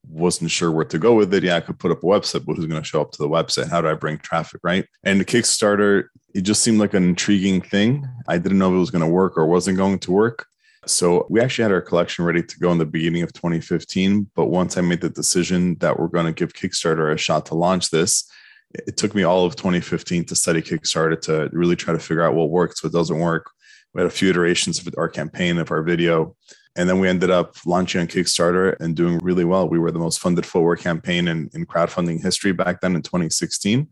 wasn't 0.08 0.52
sure 0.52 0.70
where 0.70 0.84
to 0.84 0.98
go 0.98 1.14
with 1.14 1.34
it. 1.34 1.42
Yeah, 1.42 1.56
I 1.56 1.60
could 1.62 1.80
put 1.80 1.90
up 1.90 2.04
a 2.04 2.06
website, 2.06 2.46
but 2.46 2.54
who's 2.54 2.66
going 2.66 2.80
to 2.80 2.86
show 2.86 3.00
up 3.00 3.10
to 3.10 3.18
the 3.18 3.28
website? 3.28 3.68
How 3.68 3.80
do 3.80 3.88
I 3.88 3.94
bring 3.94 4.18
traffic? 4.18 4.60
Right. 4.62 4.86
And 5.02 5.20
the 5.20 5.24
Kickstarter, 5.24 6.04
it 6.32 6.42
just 6.42 6.62
seemed 6.62 6.78
like 6.78 6.94
an 6.94 7.02
intriguing 7.02 7.60
thing. 7.60 8.06
I 8.28 8.38
didn't 8.38 8.58
know 8.58 8.68
if 8.68 8.76
it 8.76 8.78
was 8.78 8.92
going 8.92 9.04
to 9.04 9.12
work 9.12 9.36
or 9.36 9.46
wasn't 9.46 9.78
going 9.78 9.98
to 9.98 10.12
work. 10.12 10.46
So 10.86 11.26
we 11.28 11.40
actually 11.40 11.64
had 11.64 11.72
our 11.72 11.82
collection 11.82 12.24
ready 12.24 12.44
to 12.44 12.58
go 12.60 12.70
in 12.70 12.78
the 12.78 12.86
beginning 12.86 13.22
of 13.22 13.32
2015. 13.32 14.30
But 14.36 14.46
once 14.46 14.76
I 14.76 14.80
made 14.82 15.00
the 15.00 15.10
decision 15.10 15.74
that 15.80 15.98
we're 15.98 16.06
going 16.06 16.26
to 16.26 16.32
give 16.32 16.52
Kickstarter 16.52 17.12
a 17.12 17.18
shot 17.18 17.46
to 17.46 17.56
launch 17.56 17.90
this, 17.90 18.30
it 18.74 18.96
took 18.96 19.14
me 19.14 19.22
all 19.22 19.44
of 19.44 19.56
2015 19.56 20.24
to 20.26 20.34
study 20.34 20.60
Kickstarter 20.60 21.20
to 21.22 21.48
really 21.52 21.76
try 21.76 21.92
to 21.92 21.98
figure 21.98 22.22
out 22.22 22.34
what 22.34 22.50
works, 22.50 22.82
what 22.82 22.92
doesn't 22.92 23.18
work. 23.18 23.50
We 23.94 24.02
had 24.02 24.06
a 24.06 24.14
few 24.14 24.28
iterations 24.28 24.78
of 24.78 24.94
our 24.98 25.08
campaign, 25.08 25.58
of 25.58 25.70
our 25.70 25.82
video. 25.82 26.36
And 26.76 26.88
then 26.88 27.00
we 27.00 27.08
ended 27.08 27.30
up 27.30 27.56
launching 27.66 28.02
on 28.02 28.06
Kickstarter 28.06 28.76
and 28.78 28.94
doing 28.94 29.18
really 29.18 29.44
well. 29.44 29.68
We 29.68 29.78
were 29.78 29.90
the 29.90 29.98
most 29.98 30.20
funded 30.20 30.46
footwear 30.46 30.76
campaign 30.76 31.28
in, 31.28 31.50
in 31.54 31.66
crowdfunding 31.66 32.22
history 32.22 32.52
back 32.52 32.80
then 32.80 32.94
in 32.94 33.02
2016. 33.02 33.88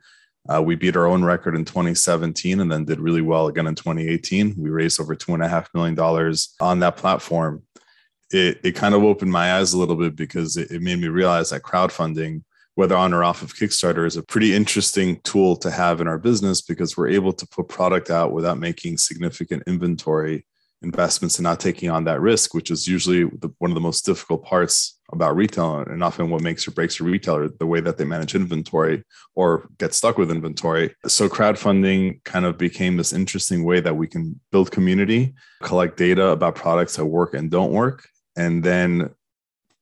Uh, 0.48 0.62
we 0.62 0.76
beat 0.76 0.96
our 0.96 1.06
own 1.06 1.24
record 1.24 1.56
in 1.56 1.64
2017 1.64 2.60
and 2.60 2.70
then 2.70 2.84
did 2.84 3.00
really 3.00 3.22
well 3.22 3.48
again 3.48 3.66
in 3.66 3.74
2018. 3.74 4.54
We 4.56 4.70
raised 4.70 5.00
over 5.00 5.16
$2.5 5.16 5.66
million 5.74 5.98
on 6.60 6.78
that 6.80 6.96
platform. 6.96 7.62
It, 8.30 8.60
it 8.62 8.72
kind 8.72 8.94
of 8.94 9.02
opened 9.02 9.32
my 9.32 9.54
eyes 9.54 9.72
a 9.72 9.78
little 9.78 9.96
bit 9.96 10.14
because 10.14 10.56
it, 10.56 10.70
it 10.70 10.82
made 10.82 11.00
me 11.00 11.08
realize 11.08 11.50
that 11.50 11.62
crowdfunding, 11.62 12.42
whether 12.76 12.94
on 12.94 13.12
or 13.12 13.24
off 13.24 13.42
of 13.42 13.54
Kickstarter, 13.54 14.06
is 14.06 14.16
a 14.16 14.22
pretty 14.22 14.54
interesting 14.54 15.18
tool 15.24 15.56
to 15.56 15.70
have 15.70 16.00
in 16.00 16.06
our 16.06 16.18
business 16.18 16.60
because 16.60 16.96
we're 16.96 17.08
able 17.08 17.32
to 17.32 17.46
put 17.48 17.68
product 17.68 18.10
out 18.10 18.32
without 18.32 18.58
making 18.58 18.98
significant 18.98 19.62
inventory 19.66 20.44
investments 20.82 21.38
and 21.38 21.44
not 21.44 21.58
taking 21.58 21.90
on 21.90 22.04
that 22.04 22.20
risk, 22.20 22.52
which 22.52 22.70
is 22.70 22.86
usually 22.86 23.24
the, 23.24 23.50
one 23.58 23.70
of 23.70 23.74
the 23.74 23.80
most 23.80 24.04
difficult 24.04 24.44
parts 24.44 24.98
about 25.10 25.34
retail 25.34 25.78
and 25.78 26.04
often 26.04 26.28
what 26.28 26.42
makes 26.42 26.68
or 26.68 26.70
breaks 26.70 27.00
a 27.00 27.04
retailer, 27.04 27.48
the 27.48 27.64
way 27.66 27.80
that 27.80 27.96
they 27.96 28.04
manage 28.04 28.34
inventory 28.34 29.02
or 29.34 29.68
get 29.78 29.94
stuck 29.94 30.18
with 30.18 30.30
inventory. 30.30 30.94
So 31.06 31.30
crowdfunding 31.30 32.22
kind 32.24 32.44
of 32.44 32.58
became 32.58 32.98
this 32.98 33.14
interesting 33.14 33.64
way 33.64 33.80
that 33.80 33.96
we 33.96 34.06
can 34.06 34.38
build 34.52 34.70
community, 34.70 35.34
collect 35.62 35.96
data 35.96 36.26
about 36.26 36.56
products 36.56 36.96
that 36.96 37.06
work 37.06 37.32
and 37.32 37.50
don't 37.50 37.72
work, 37.72 38.06
and 38.36 38.62
then 38.62 39.10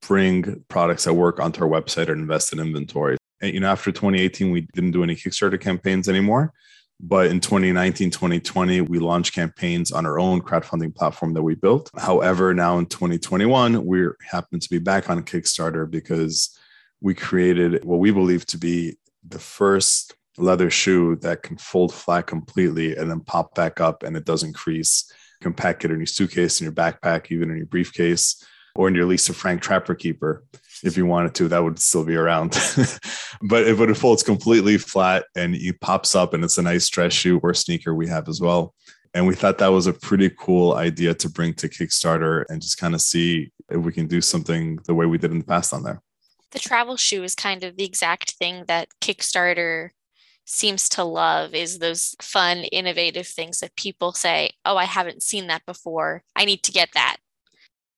bring 0.07 0.65
products 0.69 1.05
that 1.05 1.15
work 1.15 1.41
onto 1.41 1.63
our 1.63 1.69
website 1.69 2.09
or 2.09 2.13
invest 2.13 2.53
in 2.53 2.61
inventory. 2.61 3.17
And, 3.41 3.53
you 3.55 3.61
know, 3.61 3.71
after 3.71 3.93
2018, 3.93 4.51
we 4.51 4.63
didn't 4.73 4.93
do 4.93 5.03
any 5.03 5.15
Kickstarter 5.15 5.61
campaigns 5.61 6.09
anymore. 6.09 6.53
But 7.01 7.27
in 7.27 7.41
2019, 7.41 8.11
2020, 8.11 8.83
we 8.83 8.99
launched 8.99 9.35
campaigns 9.35 9.91
on 9.91 10.07
our 10.07 10.19
own 10.19 10.41
crowdfunding 10.41 10.95
platform 10.95 11.35
that 11.35 11.43
we 11.43 11.55
built. 11.55 11.91
However, 11.99 12.55
now 12.55 12.79
in 12.79 12.87
2021, 12.87 13.85
we 13.85 14.07
happen 14.31 14.61
to 14.61 14.71
be 14.71 14.79
back 14.79 15.11
on 15.11 15.25
Kickstarter 15.25 15.91
because 15.91 16.57
we 17.01 17.15
created 17.15 17.85
what 17.85 17.99
we 17.99 18.11
believe 18.11 18.47
to 18.47 18.59
be 18.59 18.97
the 19.29 19.39
first 19.39 20.15
leather 20.39 20.71
shoe 20.71 21.17
that 21.17 21.43
can 21.43 21.57
fold 21.57 21.93
flat 21.93 22.27
completely 22.27 22.97
and 22.97 23.11
then 23.11 23.21
pop 23.21 23.55
back 23.55 23.81
up 23.81 24.03
and 24.03 24.17
it 24.17 24.25
doesn't 24.25 24.55
crease. 24.55 25.13
You 25.41 25.45
can 25.45 25.55
pack 25.55 25.85
it 25.85 25.91
in 25.91 25.99
your 25.99 26.07
suitcase, 26.07 26.61
in 26.61 26.65
your 26.65 26.73
backpack, 26.73 27.31
even 27.31 27.51
in 27.51 27.57
your 27.57 27.67
briefcase, 27.67 28.43
or 28.75 28.89
in 28.89 28.95
your 28.95 29.07
Lisa 29.07 29.33
Frank 29.33 29.63
Trapper 29.63 29.95
Keeper 29.95 30.43
if 30.85 30.97
you 30.99 31.07
wanted 31.07 31.35
to, 31.37 31.49
that 31.49 31.65
would 31.65 31.79
still 31.79 32.05
be 32.05 32.15
around. 32.15 32.51
but 33.43 33.67
if 33.67 33.81
it 33.81 33.97
folds 33.97 34.23
completely 34.23 34.77
flat 34.77 35.25
and 35.35 35.55
it 35.55 35.81
pops 35.81 36.15
up 36.15 36.35
and 36.35 36.45
it's 36.45 36.59
a 36.59 36.63
nice 36.63 36.89
dress 36.89 37.13
shoe 37.13 37.41
or 37.43 37.55
sneaker 37.55 37.95
we 37.95 38.07
have 38.07 38.29
as 38.29 38.41
well. 38.41 38.75
And 39.15 39.27
we 39.27 39.35
thought 39.35 39.59
that 39.59 39.69
was 39.69 39.87
a 39.87 39.93
pretty 39.93 40.31
cool 40.31 40.75
idea 40.75 41.15
to 41.15 41.31
bring 41.31 41.55
to 41.55 41.69
Kickstarter 41.69 42.45
and 42.49 42.61
just 42.61 42.79
kind 42.79 42.95
of 42.95 43.01
see 43.01 43.53
if 43.71 43.79
we 43.79 43.93
can 43.93 44.07
do 44.07 44.21
something 44.21 44.79
the 44.87 44.95
way 44.95 45.07
we 45.07 45.19
did 45.19 45.31
in 45.31 45.39
the 45.39 45.45
past 45.45 45.73
on 45.73 45.85
there. 45.85 46.03
The 46.51 46.59
travel 46.59 46.97
shoe 46.97 47.23
is 47.23 47.35
kind 47.35 47.65
of 47.65 47.77
the 47.77 47.85
exact 47.85 48.33
thing 48.33 48.65
that 48.67 48.89
Kickstarter 49.01 49.91
seems 50.45 50.89
to 50.91 51.05
love 51.05 51.55
is 51.55 51.79
those 51.79 52.15
fun 52.21 52.59
innovative 52.59 53.27
things 53.27 53.61
that 53.61 53.75
people 53.77 54.13
say 54.13 54.51
oh 54.67 54.77
i 54.77 54.85
haven't 54.85 55.23
seen 55.23 55.47
that 55.47 55.65
before 55.65 56.23
i 56.37 56.45
need 56.45 56.63
to 56.63 56.71
get 56.71 56.91
that 56.93 57.17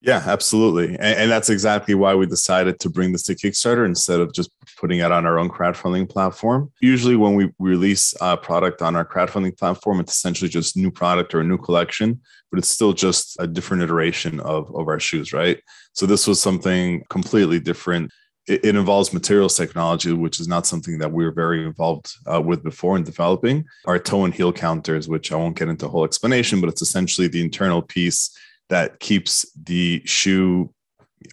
Yeah, 0.01 0.21
absolutely. 0.25 0.89
And, 0.89 1.19
and, 1.19 1.31
that's 1.31 1.49
exactly 1.49 1.95
why 1.95 2.13
we 2.13 2.27
decided 2.27 2.79
to 2.81 2.89
bring 2.89 3.11
this 3.11 3.23
to 3.23 3.35
Kickstarter 3.35 3.83
instead 3.83 4.19
of 4.19 4.31
just 4.31 4.51
putting 4.79 4.99
it 4.99 5.11
on 5.11 5.25
our 5.25 5.39
own 5.39 5.49
crowdfunding 5.49 6.07
platform. 6.07 6.71
Usually, 6.81 7.15
when 7.15 7.33
we 7.33 7.49
release 7.57 8.13
a 8.21 8.37
product 8.37 8.83
on 8.83 8.95
our 8.95 9.05
crowdfunding 9.05 9.57
platform, 9.57 9.99
it's 9.99 10.13
essentially 10.13 10.49
just 10.49 10.77
new 10.77 10.91
product 10.91 11.33
or 11.33 11.39
a 11.39 11.43
new 11.43 11.57
collection, 11.57 12.21
but 12.51 12.59
it's 12.59 12.67
still 12.67 12.93
just 12.93 13.37
a 13.39 13.47
different 13.47 13.81
iteration 13.81 14.39
of, 14.41 14.73
of 14.75 14.87
our 14.87 14.99
shoes, 14.99 15.33
right? 15.33 15.59
So, 15.93 16.05
this 16.05 16.27
was 16.27 16.39
something 16.39 17.03
completely 17.09 17.59
different. 17.59 18.11
It, 18.47 18.63
it 18.63 18.75
involves 18.75 19.13
materials 19.13 19.57
technology, 19.57 20.13
which 20.13 20.39
is 20.39 20.47
not 20.47 20.67
something 20.67 20.99
that 20.99 21.11
we 21.11 21.25
were 21.25 21.31
very 21.31 21.65
involved 21.65 22.13
uh, 22.31 22.39
with 22.39 22.63
before 22.63 22.97
in 22.97 23.03
developing. 23.03 23.65
Our 23.87 23.97
toe 23.97 24.25
and 24.25 24.33
heel 24.33 24.53
counters, 24.53 25.09
which 25.09 25.31
I 25.31 25.37
won't 25.37 25.57
get 25.57 25.69
into 25.69 25.87
a 25.87 25.89
whole 25.89 26.05
explanation, 26.05 26.61
but 26.61 26.69
it's 26.69 26.83
essentially 26.83 27.27
the 27.27 27.41
internal 27.41 27.81
piece 27.81 28.29
that 28.69 28.99
keeps 28.99 29.49
the 29.53 30.01
shoe 30.05 30.73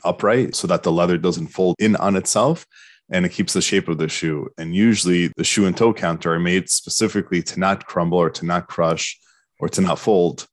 upright 0.05 0.55
so 0.55 0.67
that 0.67 0.83
the 0.83 0.93
leather 0.93 1.19
doesn't 1.19 1.49
fold 1.49 1.77
in 1.79 1.97
on 1.97 2.17
itself 2.17 2.67
and 3.11 3.27
it 3.27 3.31
keeps 3.31 3.53
the 3.53 3.61
shape 3.61 3.89
of 3.89 3.99
the 3.99 4.09
shoe. 4.09 4.49
And 4.57 4.75
usually 4.75 5.31
the 5.37 5.45
shoe 5.45 5.67
and 5.67 5.77
toe 5.77 5.93
counter 5.93 6.33
are 6.33 6.41
made 6.41 6.71
specifically 6.71 7.43
to 7.43 7.61
not 7.61 7.87
crumble 7.87 8.19
or 8.19 8.31
to 8.31 8.47
not 8.47 8.69
crush 8.69 9.19
or 9.61 9.69
to 9.71 9.81
not 9.81 9.99
fold. 9.99 10.47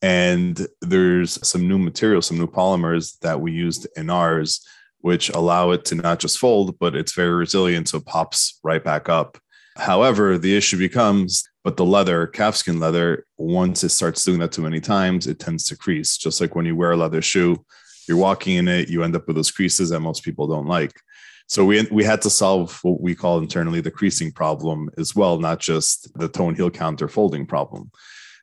And 0.00 0.66
there's 0.80 1.44
some 1.46 1.66
new 1.66 1.78
materials, 1.78 2.26
some 2.26 2.38
new 2.38 2.46
polymers 2.46 3.18
that 3.20 3.40
we 3.40 3.52
used 3.52 3.88
in 3.96 4.10
ours, 4.10 4.64
which 5.00 5.28
allow 5.30 5.72
it 5.72 5.84
to 5.86 5.96
not 5.96 6.20
just 6.20 6.38
fold, 6.38 6.78
but 6.78 6.94
it's 6.94 7.14
very 7.14 7.34
resilient. 7.34 7.88
So 7.88 7.98
it 7.98 8.06
pops 8.06 8.60
right 8.62 8.82
back 8.82 9.08
up. 9.08 9.38
However, 9.76 10.38
the 10.38 10.56
issue 10.56 10.78
becomes 10.78 11.47
but 11.64 11.76
the 11.76 11.84
leather, 11.84 12.26
calfskin 12.26 12.78
leather, 12.78 13.26
once 13.36 13.84
it 13.84 13.90
starts 13.90 14.24
doing 14.24 14.38
that 14.40 14.52
too 14.52 14.62
many 14.62 14.80
times, 14.80 15.26
it 15.26 15.38
tends 15.38 15.64
to 15.64 15.76
crease. 15.76 16.16
Just 16.16 16.40
like 16.40 16.54
when 16.54 16.66
you 16.66 16.76
wear 16.76 16.92
a 16.92 16.96
leather 16.96 17.22
shoe, 17.22 17.64
you're 18.06 18.16
walking 18.16 18.56
in 18.56 18.68
it, 18.68 18.88
you 18.88 19.02
end 19.02 19.16
up 19.16 19.26
with 19.26 19.36
those 19.36 19.50
creases 19.50 19.90
that 19.90 20.00
most 20.00 20.22
people 20.22 20.46
don't 20.46 20.66
like. 20.66 20.92
So 21.46 21.64
we 21.64 21.86
we 21.90 22.04
had 22.04 22.22
to 22.22 22.30
solve 22.30 22.78
what 22.82 23.00
we 23.00 23.14
call 23.14 23.38
internally 23.38 23.80
the 23.80 23.90
creasing 23.90 24.32
problem 24.32 24.90
as 24.98 25.14
well, 25.14 25.38
not 25.38 25.60
just 25.60 26.12
the 26.18 26.28
toe 26.28 26.50
heel 26.50 26.70
counter 26.70 27.08
folding 27.08 27.46
problem. 27.46 27.90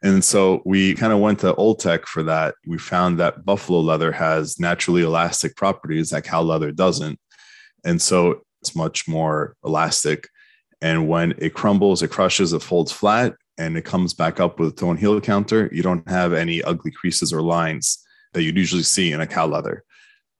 And 0.03 0.23
so 0.23 0.61
we 0.65 0.93
kind 0.93 1.13
of 1.13 1.19
went 1.19 1.39
to 1.39 1.55
Old 1.55 1.79
Tech 1.79 2.05
for 2.05 2.23
that. 2.23 2.55
We 2.67 2.77
found 2.77 3.19
that 3.19 3.45
buffalo 3.45 3.79
leather 3.79 4.11
has 4.11 4.59
naturally 4.59 5.03
elastic 5.03 5.55
properties 5.55 6.09
that 6.09 6.23
cow 6.23 6.41
leather 6.41 6.71
doesn't. 6.71 7.19
And 7.83 8.01
so 8.01 8.41
it's 8.61 8.75
much 8.75 9.07
more 9.07 9.55
elastic. 9.63 10.27
And 10.85 11.07
when 11.07 11.33
it 11.39 11.55
crumbles, 11.55 12.03
it 12.03 12.11
crushes, 12.11 12.53
it 12.53 12.61
folds 12.61 12.91
flat, 12.91 13.33
and 13.57 13.75
it 13.75 13.85
comes 13.85 14.13
back 14.13 14.39
up 14.39 14.59
with 14.59 14.69
a 14.69 14.71
tone 14.71 14.97
heel 14.97 15.19
counter, 15.19 15.67
you 15.73 15.81
don't 15.81 16.07
have 16.07 16.31
any 16.31 16.61
ugly 16.61 16.91
creases 16.91 17.33
or 17.33 17.41
lines 17.41 18.05
that 18.33 18.43
you'd 18.43 18.55
usually 18.55 18.83
see 18.83 19.11
in 19.11 19.19
a 19.19 19.25
cow 19.25 19.47
leather. 19.47 19.83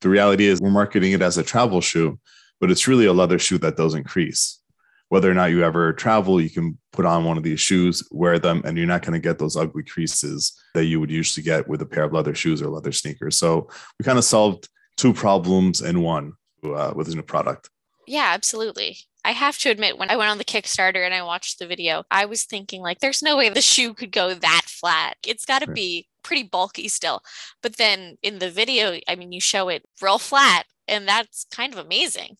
The 0.01 0.09
reality 0.09 0.45
is, 0.45 0.61
we're 0.61 0.69
marketing 0.69 1.13
it 1.13 1.23
as 1.23 1.39
a 1.39 1.43
travel 1.43 1.81
shoe, 1.81 2.19
but 2.59 2.69
it's 2.69 2.87
really 2.87 3.07
a 3.07 3.11
leather 3.11 3.39
shoe 3.39 3.57
that 3.57 3.75
doesn't 3.75 4.03
crease. 4.03 4.61
Whether 5.09 5.31
or 5.31 5.33
not 5.33 5.49
you 5.49 5.63
ever 5.63 5.93
travel, 5.93 6.39
you 6.39 6.51
can 6.51 6.77
put 6.93 7.07
on 7.07 7.25
one 7.25 7.37
of 7.37 7.43
these 7.43 7.59
shoes, 7.59 8.07
wear 8.11 8.37
them, 8.37 8.61
and 8.65 8.77
you're 8.77 8.85
not 8.85 9.01
going 9.01 9.13
to 9.13 9.27
get 9.27 9.39
those 9.39 9.57
ugly 9.57 9.81
creases 9.81 10.53
that 10.75 10.85
you 10.85 10.99
would 10.99 11.09
usually 11.09 11.43
get 11.43 11.67
with 11.67 11.81
a 11.81 11.87
pair 11.87 12.03
of 12.03 12.13
leather 12.13 12.35
shoes 12.35 12.61
or 12.61 12.69
leather 12.69 12.91
sneakers. 12.91 13.35
So 13.35 13.67
we 13.97 14.03
kind 14.03 14.19
of 14.19 14.23
solved 14.23 14.69
two 14.95 15.11
problems 15.11 15.81
in 15.81 16.03
one 16.03 16.33
uh, 16.63 16.93
with 16.95 17.07
this 17.07 17.15
new 17.15 17.23
product. 17.23 17.71
Yeah, 18.05 18.29
absolutely. 18.35 18.97
I 19.25 19.31
have 19.31 19.57
to 19.59 19.71
admit, 19.71 19.97
when 19.97 20.11
I 20.11 20.17
went 20.17 20.29
on 20.29 20.37
the 20.37 20.45
Kickstarter 20.45 21.03
and 21.03 21.13
I 21.13 21.23
watched 21.23 21.57
the 21.57 21.65
video, 21.65 22.03
I 22.11 22.25
was 22.25 22.43
thinking, 22.43 22.81
like, 22.81 22.99
there's 22.99 23.23
no 23.23 23.35
way 23.35 23.49
the 23.49 23.61
shoe 23.61 23.95
could 23.95 24.11
go 24.11 24.35
that 24.35 24.61
flat. 24.67 25.17
It's 25.25 25.45
got 25.45 25.63
to 25.63 25.71
be 25.71 26.07
pretty 26.23 26.43
bulky 26.43 26.87
still. 26.87 27.21
But 27.63 27.77
then 27.77 28.17
in 28.21 28.37
the 28.37 28.51
video, 28.51 28.99
I 29.07 29.15
mean, 29.15 29.31
you 29.31 29.41
show 29.41 29.67
it 29.69 29.83
real 29.99 30.19
flat, 30.19 30.65
and 30.87 31.07
that's 31.07 31.47
kind 31.51 31.73
of 31.73 31.79
amazing. 31.79 32.37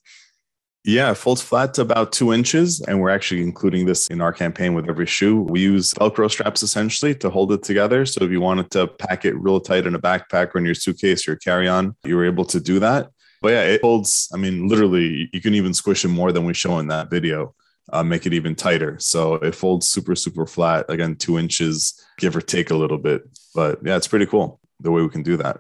Yeah, 0.84 1.10
it 1.10 1.16
folds 1.16 1.42
flat 1.42 1.74
to 1.74 1.82
about 1.82 2.12
two 2.12 2.32
inches. 2.32 2.80
And 2.82 3.02
we're 3.02 3.10
actually 3.10 3.42
including 3.42 3.88
this 3.88 4.08
in 4.10 4.22
our 4.22 4.32
campaign 4.32 4.76
with 4.76 4.88
every 4.88 5.08
shoe. 5.08 5.42
We 5.42 5.62
use 5.62 5.92
Velcro 5.96 6.30
straps 6.30 6.62
essentially 6.62 7.16
to 7.16 7.32
hold 7.32 7.52
it 7.52 7.64
together. 7.64 8.06
So 8.06 8.24
if 8.24 8.30
you 8.30 8.40
wanted 8.40 8.70
to 8.72 8.86
pack 8.86 9.26
it 9.26 9.36
real 9.36 9.60
tight 9.60 9.88
in 9.88 9.96
a 9.96 10.00
backpack 10.00 10.54
or 10.54 10.60
in 10.60 10.66
your 10.66 10.76
suitcase 10.76 11.28
or 11.28 11.32
your 11.32 11.38
carry 11.38 11.68
on, 11.68 11.96
you 12.04 12.16
were 12.16 12.26
able 12.26 12.46
to 12.46 12.60
do 12.60 12.78
that. 12.82 13.10
But 13.46 13.52
yeah, 13.52 13.62
it 13.62 13.82
holds. 13.84 14.28
I 14.34 14.38
mean, 14.38 14.68
literally, 14.68 15.30
you 15.32 15.40
can 15.40 15.54
even 15.54 15.72
squish 15.76 16.04
it 16.04 16.08
more 16.08 16.32
than 16.32 16.46
we 16.46 16.56
show 16.56 16.80
in 16.80 16.88
that 16.88 17.12
video. 17.12 17.54
Uh, 17.94 18.02
make 18.02 18.26
it 18.26 18.34
even 18.34 18.56
tighter. 18.56 18.98
So 18.98 19.36
it 19.36 19.54
folds 19.54 19.88
super, 19.88 20.16
super 20.16 20.48
flat. 20.48 20.88
Again, 20.90 21.16
two 21.16 21.38
inches, 21.38 21.94
give 22.18 22.36
or 22.36 22.42
take 22.42 22.72
a 22.72 22.76
little 22.76 22.98
bit. 22.98 23.22
But 23.54 23.82
yeah, 23.86 23.98
it's 23.98 24.08
pretty 24.08 24.26
cool 24.26 24.60
the 24.80 24.90
way 24.90 25.04
we 25.04 25.10
can 25.10 25.22
do 25.22 25.38
that. 25.38 25.60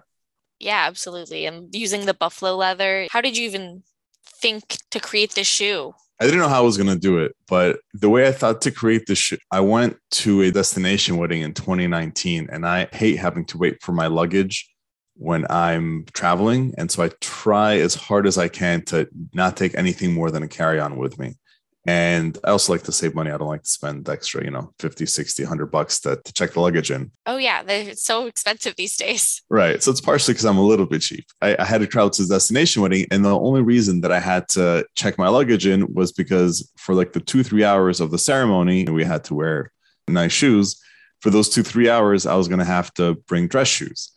Yeah, 0.59 0.83
absolutely. 0.87 1.45
And 1.45 1.75
using 1.75 2.07
the 2.07 2.15
buffalo 2.15 2.55
leather, 2.55 3.05
how 3.11 3.21
did 3.21 3.37
you 3.37 3.45
even 3.45 3.83
think 4.25 4.77
to 4.89 4.99
create 4.99 5.35
this 5.35 5.45
shoe? 5.45 5.93
I 6.19 6.25
didn't 6.25 6.39
know 6.39 6.49
how 6.49 6.61
I 6.63 6.65
was 6.65 6.77
going 6.77 6.89
to 6.89 6.99
do 6.99 7.19
it, 7.19 7.35
but 7.47 7.81
the 7.93 8.09
way 8.09 8.27
I 8.27 8.31
thought 8.31 8.63
to 8.63 8.71
create 8.71 9.05
this, 9.05 9.19
shoe, 9.19 9.37
I 9.51 9.59
went 9.59 9.97
to 10.23 10.41
a 10.41 10.49
destination 10.49 11.17
wedding 11.17 11.43
in 11.43 11.53
2019, 11.53 12.49
and 12.51 12.65
I 12.65 12.87
hate 12.93 13.19
having 13.19 13.45
to 13.45 13.59
wait 13.59 13.83
for 13.83 13.91
my 13.91 14.07
luggage 14.07 14.74
when 15.15 15.45
I'm 15.49 16.05
traveling. 16.13 16.73
And 16.77 16.91
so 16.91 17.03
I 17.03 17.09
try 17.21 17.77
as 17.77 17.95
hard 17.95 18.27
as 18.27 18.37
I 18.37 18.47
can 18.47 18.83
to 18.85 19.07
not 19.33 19.57
take 19.57 19.75
anything 19.75 20.13
more 20.13 20.31
than 20.31 20.43
a 20.43 20.47
carry 20.47 20.79
on 20.79 20.97
with 20.97 21.17
me. 21.17 21.35
And 21.87 22.35
I 22.43 22.49
also 22.49 22.73
like 22.73 22.81
to 22.83 22.91
save 22.91 23.13
money. 23.13 23.29
I 23.29 23.37
don't 23.37 23.47
like 23.47 23.61
to 23.61 23.69
spend 23.69 24.09
extra, 24.09 24.43
you 24.43 24.49
know, 24.49 24.73
50, 24.79 25.05
60, 25.05 25.43
100 25.43 25.67
bucks 25.67 25.99
to, 26.01 26.19
to 26.23 26.33
check 26.33 26.53
the 26.53 26.59
luggage 26.59 26.89
in. 26.89 27.11
Oh, 27.27 27.37
yeah. 27.37 27.61
They're 27.61 27.93
so 27.93 28.25
expensive 28.25 28.75
these 28.75 28.97
days. 28.97 29.41
Right. 29.55 29.81
So 29.81 29.91
it's 29.91 30.01
partially 30.01 30.33
because 30.33 30.45
I'm 30.45 30.57
a 30.57 30.63
little 30.63 30.87
bit 30.87 31.01
cheap. 31.01 31.25
I, 31.41 31.55
I 31.59 31.65
had 31.65 31.79
to 31.79 31.87
travel 31.87 32.09
to 32.09 32.23
the 32.23 32.33
destination 32.33 32.81
wedding. 32.81 33.05
And 33.11 33.23
the 33.23 33.39
only 33.39 33.61
reason 33.61 34.01
that 34.01 34.11
I 34.11 34.19
had 34.19 34.47
to 34.49 34.85
check 34.95 35.17
my 35.17 35.29
luggage 35.29 35.67
in 35.67 35.93
was 35.93 36.11
because 36.11 36.69
for 36.75 36.95
like 36.95 37.13
the 37.13 37.19
two, 37.19 37.43
three 37.43 37.63
hours 37.63 38.01
of 38.01 38.11
the 38.11 38.17
ceremony, 38.17 38.85
we 38.85 39.03
had 39.03 39.23
to 39.25 39.35
wear 39.35 39.71
nice 40.07 40.31
shoes. 40.31 40.81
For 41.21 41.29
those 41.29 41.49
two, 41.49 41.63
three 41.63 41.89
hours, 41.89 42.25
I 42.25 42.35
was 42.35 42.47
going 42.47 42.59
to 42.59 42.65
have 42.65 42.93
to 42.95 43.15
bring 43.27 43.47
dress 43.47 43.67
shoes. 43.67 44.11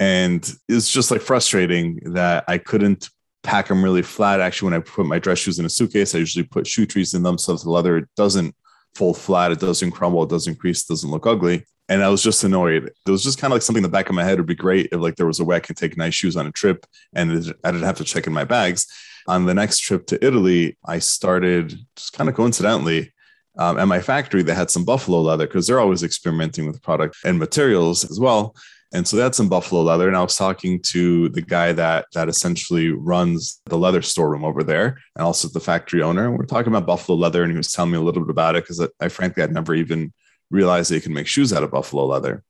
And 0.00 0.48
it's 0.68 0.90
just 0.90 1.10
like 1.10 1.20
frustrating 1.20 2.00
that 2.12 2.44
I 2.46 2.58
couldn't 2.58 3.08
pack 3.42 3.68
them 3.68 3.82
really 3.82 4.02
flat. 4.02 4.40
Actually, 4.40 4.70
when 4.70 4.80
I 4.80 4.84
put 4.84 5.06
my 5.06 5.18
dress 5.18 5.38
shoes 5.38 5.58
in 5.58 5.64
a 5.64 5.70
suitcase, 5.70 6.14
I 6.14 6.18
usually 6.18 6.44
put 6.44 6.66
shoe 6.66 6.86
trees 6.86 7.14
in 7.14 7.22
them 7.22 7.38
so 7.38 7.56
the 7.56 7.70
leather 7.70 8.08
doesn't 8.16 8.54
fold 8.94 9.18
flat, 9.18 9.52
it 9.52 9.60
doesn't 9.60 9.92
crumble, 9.92 10.22
it 10.22 10.30
doesn't 10.30 10.56
crease, 10.56 10.82
it 10.82 10.88
doesn't 10.88 11.10
look 11.10 11.26
ugly. 11.26 11.64
And 11.88 12.02
I 12.02 12.08
was 12.08 12.22
just 12.22 12.44
annoyed. 12.44 12.90
It 13.06 13.10
was 13.10 13.24
just 13.24 13.38
kind 13.38 13.50
of 13.50 13.54
like 13.54 13.62
something 13.62 13.82
in 13.82 13.90
the 13.90 13.96
back 13.96 14.08
of 14.08 14.14
my 14.14 14.24
head 14.24 14.38
would 14.38 14.46
be 14.46 14.54
great 14.54 14.88
if 14.92 15.00
like 15.00 15.16
there 15.16 15.26
was 15.26 15.40
a 15.40 15.44
way 15.44 15.56
I 15.56 15.60
could 15.60 15.76
take 15.76 15.96
nice 15.96 16.14
shoes 16.14 16.36
on 16.36 16.46
a 16.46 16.52
trip 16.52 16.84
and 17.14 17.30
I 17.64 17.70
didn't 17.70 17.86
have 17.86 17.96
to 17.96 18.04
check 18.04 18.26
in 18.26 18.32
my 18.32 18.44
bags. 18.44 18.86
On 19.26 19.46
the 19.46 19.54
next 19.54 19.80
trip 19.80 20.06
to 20.08 20.24
Italy, 20.24 20.76
I 20.84 20.98
started 20.98 21.78
just 21.96 22.12
kind 22.12 22.28
of 22.28 22.36
coincidentally 22.36 23.12
um, 23.56 23.78
at 23.78 23.88
my 23.88 24.00
factory. 24.00 24.42
They 24.42 24.54
had 24.54 24.70
some 24.70 24.84
buffalo 24.84 25.20
leather 25.20 25.46
because 25.46 25.66
they're 25.66 25.80
always 25.80 26.02
experimenting 26.02 26.66
with 26.66 26.82
product 26.82 27.16
and 27.24 27.38
materials 27.38 28.10
as 28.10 28.20
well. 28.20 28.54
And 28.92 29.06
so 29.06 29.16
that's 29.16 29.38
in 29.38 29.48
Buffalo 29.48 29.82
Leather. 29.82 30.08
And 30.08 30.16
I 30.16 30.22
was 30.22 30.36
talking 30.36 30.80
to 30.84 31.28
the 31.28 31.42
guy 31.42 31.72
that 31.72 32.06
that 32.14 32.28
essentially 32.28 32.90
runs 32.90 33.60
the 33.66 33.76
leather 33.76 34.00
storeroom 34.00 34.44
over 34.44 34.62
there 34.62 34.98
and 35.14 35.24
also 35.24 35.48
the 35.48 35.60
factory 35.60 36.02
owner. 36.02 36.26
And 36.26 36.38
we're 36.38 36.46
talking 36.46 36.72
about 36.72 36.86
Buffalo 36.86 37.18
Leather. 37.18 37.42
And 37.42 37.52
he 37.52 37.58
was 37.58 37.70
telling 37.70 37.90
me 37.90 37.98
a 37.98 38.00
little 38.00 38.22
bit 38.22 38.30
about 38.30 38.56
it 38.56 38.64
because 38.64 38.80
I, 38.80 38.88
I 39.00 39.08
frankly 39.08 39.42
had 39.42 39.52
never 39.52 39.74
even 39.74 40.12
realized 40.50 40.90
they 40.90 41.00
can 41.00 41.12
make 41.12 41.26
shoes 41.26 41.52
out 41.52 41.62
of 41.62 41.70
buffalo 41.70 42.06
leather. 42.06 42.42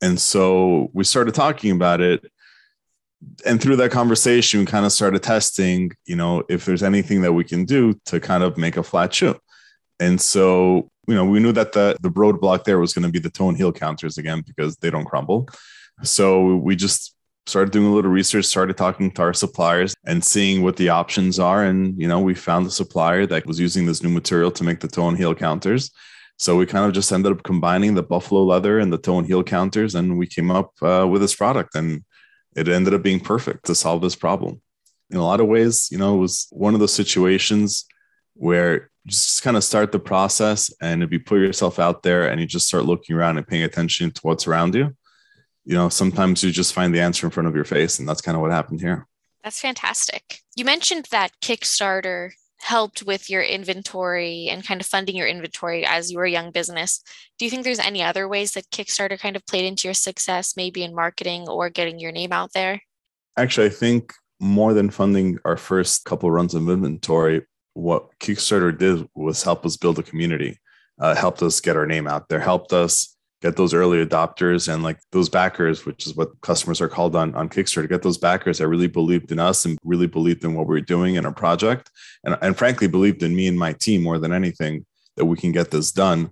And 0.00 0.20
so 0.20 0.90
we 0.92 1.04
started 1.04 1.34
talking 1.34 1.70
about 1.70 2.00
it. 2.00 2.24
And 3.46 3.60
through 3.60 3.76
that 3.76 3.92
conversation, 3.92 4.60
we 4.60 4.66
kind 4.66 4.84
of 4.84 4.90
started 4.90 5.22
testing, 5.22 5.92
you 6.06 6.16
know, 6.16 6.42
if 6.48 6.64
there's 6.64 6.82
anything 6.82 7.22
that 7.22 7.32
we 7.32 7.44
can 7.44 7.64
do 7.64 7.94
to 8.06 8.18
kind 8.18 8.42
of 8.42 8.58
make 8.58 8.76
a 8.76 8.82
flat 8.82 9.14
shoe. 9.14 9.38
And 10.00 10.20
so 10.20 10.90
you 11.08 11.14
know, 11.14 11.24
we 11.24 11.40
knew 11.40 11.52
that 11.52 11.72
the 11.72 11.96
the 12.00 12.10
roadblock 12.10 12.64
there 12.64 12.78
was 12.78 12.92
going 12.94 13.04
to 13.04 13.10
be 13.10 13.18
the 13.18 13.30
tone 13.30 13.54
heel 13.54 13.72
counters 13.72 14.18
again 14.18 14.42
because 14.46 14.76
they 14.76 14.90
don't 14.90 15.04
crumble. 15.04 15.48
So 16.02 16.56
we 16.56 16.76
just 16.76 17.14
started 17.46 17.72
doing 17.72 17.86
a 17.86 17.94
little 17.94 18.10
research, 18.10 18.44
started 18.44 18.76
talking 18.76 19.10
to 19.10 19.22
our 19.22 19.34
suppliers 19.34 19.94
and 20.06 20.24
seeing 20.24 20.62
what 20.62 20.76
the 20.76 20.88
options 20.88 21.38
are. 21.38 21.64
And, 21.64 22.00
you 22.00 22.06
know, 22.06 22.20
we 22.20 22.34
found 22.34 22.66
a 22.66 22.70
supplier 22.70 23.26
that 23.26 23.46
was 23.46 23.58
using 23.58 23.84
this 23.84 24.02
new 24.02 24.10
material 24.10 24.50
to 24.52 24.64
make 24.64 24.80
the 24.80 24.88
toe 24.88 25.08
and 25.08 25.16
heel 25.16 25.34
counters. 25.34 25.90
So 26.38 26.56
we 26.56 26.66
kind 26.66 26.86
of 26.86 26.92
just 26.92 27.12
ended 27.12 27.32
up 27.32 27.42
combining 27.42 27.94
the 27.94 28.02
buffalo 28.02 28.42
leather 28.44 28.78
and 28.78 28.92
the 28.92 28.98
toe 28.98 29.18
and 29.18 29.26
heel 29.26 29.42
counters, 29.42 29.94
and 29.94 30.18
we 30.18 30.26
came 30.26 30.50
up 30.50 30.72
uh, 30.82 31.06
with 31.08 31.20
this 31.20 31.34
product. 31.34 31.74
And 31.74 32.04
it 32.54 32.68
ended 32.68 32.94
up 32.94 33.02
being 33.02 33.20
perfect 33.20 33.66
to 33.66 33.74
solve 33.74 34.02
this 34.02 34.16
problem. 34.16 34.60
In 35.10 35.18
a 35.18 35.24
lot 35.24 35.40
of 35.40 35.46
ways, 35.46 35.88
you 35.90 35.98
know, 35.98 36.14
it 36.14 36.18
was 36.18 36.46
one 36.50 36.74
of 36.74 36.80
those 36.80 36.94
situations 36.94 37.86
where 38.34 38.90
just 39.06 39.42
kind 39.42 39.56
of 39.56 39.64
start 39.64 39.92
the 39.92 39.98
process. 39.98 40.72
And 40.80 41.02
if 41.02 41.12
you 41.12 41.20
put 41.20 41.40
yourself 41.40 41.78
out 41.78 42.02
there 42.02 42.28
and 42.28 42.40
you 42.40 42.46
just 42.46 42.68
start 42.68 42.84
looking 42.84 43.16
around 43.16 43.38
and 43.38 43.46
paying 43.46 43.64
attention 43.64 44.10
to 44.12 44.20
what's 44.22 44.46
around 44.46 44.74
you, 44.74 44.96
you 45.64 45.74
know, 45.74 45.88
sometimes 45.88 46.42
you 46.42 46.50
just 46.50 46.74
find 46.74 46.94
the 46.94 47.00
answer 47.00 47.26
in 47.26 47.30
front 47.30 47.48
of 47.48 47.54
your 47.54 47.64
face. 47.64 47.98
And 47.98 48.08
that's 48.08 48.20
kind 48.20 48.36
of 48.36 48.42
what 48.42 48.50
happened 48.50 48.80
here. 48.80 49.06
That's 49.42 49.60
fantastic. 49.60 50.40
You 50.56 50.64
mentioned 50.64 51.08
that 51.10 51.32
Kickstarter 51.40 52.32
helped 52.60 53.02
with 53.02 53.28
your 53.28 53.42
inventory 53.42 54.48
and 54.48 54.64
kind 54.64 54.80
of 54.80 54.86
funding 54.86 55.16
your 55.16 55.26
inventory 55.26 55.84
as 55.84 56.12
you 56.12 56.18
were 56.18 56.24
a 56.24 56.30
young 56.30 56.52
business. 56.52 57.02
Do 57.38 57.44
you 57.44 57.50
think 57.50 57.64
there's 57.64 57.80
any 57.80 58.04
other 58.04 58.28
ways 58.28 58.52
that 58.52 58.70
Kickstarter 58.70 59.18
kind 59.18 59.34
of 59.34 59.44
played 59.46 59.64
into 59.64 59.88
your 59.88 59.94
success, 59.94 60.56
maybe 60.56 60.84
in 60.84 60.94
marketing 60.94 61.48
or 61.48 61.70
getting 61.70 61.98
your 61.98 62.12
name 62.12 62.32
out 62.32 62.52
there? 62.52 62.80
Actually, 63.36 63.66
I 63.66 63.70
think 63.70 64.12
more 64.38 64.74
than 64.74 64.90
funding 64.90 65.38
our 65.44 65.56
first 65.56 66.04
couple 66.04 66.30
runs 66.30 66.54
of 66.54 66.68
inventory, 66.68 67.42
what 67.74 68.18
Kickstarter 68.18 68.76
did 68.76 69.08
was 69.14 69.42
help 69.42 69.64
us 69.64 69.76
build 69.76 69.98
a 69.98 70.02
community, 70.02 70.58
uh, 71.00 71.14
helped 71.14 71.42
us 71.42 71.60
get 71.60 71.76
our 71.76 71.86
name 71.86 72.06
out 72.06 72.28
there, 72.28 72.40
helped 72.40 72.72
us 72.72 73.16
get 73.40 73.56
those 73.56 73.74
early 73.74 74.04
adopters 74.04 74.72
and 74.72 74.82
like 74.82 74.98
those 75.10 75.28
backers, 75.28 75.84
which 75.84 76.06
is 76.06 76.14
what 76.14 76.40
customers 76.42 76.80
are 76.80 76.88
called 76.88 77.16
on, 77.16 77.34
on 77.34 77.48
Kickstarter, 77.48 77.88
get 77.88 78.02
those 78.02 78.18
backers 78.18 78.58
that 78.58 78.68
really 78.68 78.86
believed 78.86 79.32
in 79.32 79.40
us 79.40 79.64
and 79.64 79.78
really 79.82 80.06
believed 80.06 80.44
in 80.44 80.54
what 80.54 80.66
we 80.66 80.74
were 80.74 80.80
doing 80.80 81.16
in 81.16 81.26
our 81.26 81.32
project. 81.32 81.90
And, 82.24 82.38
and 82.40 82.56
frankly, 82.56 82.86
believed 82.86 83.22
in 83.22 83.34
me 83.34 83.48
and 83.48 83.58
my 83.58 83.72
team 83.72 84.02
more 84.02 84.18
than 84.18 84.32
anything 84.32 84.86
that 85.16 85.24
we 85.24 85.36
can 85.36 85.50
get 85.50 85.72
this 85.72 85.90
done. 85.90 86.30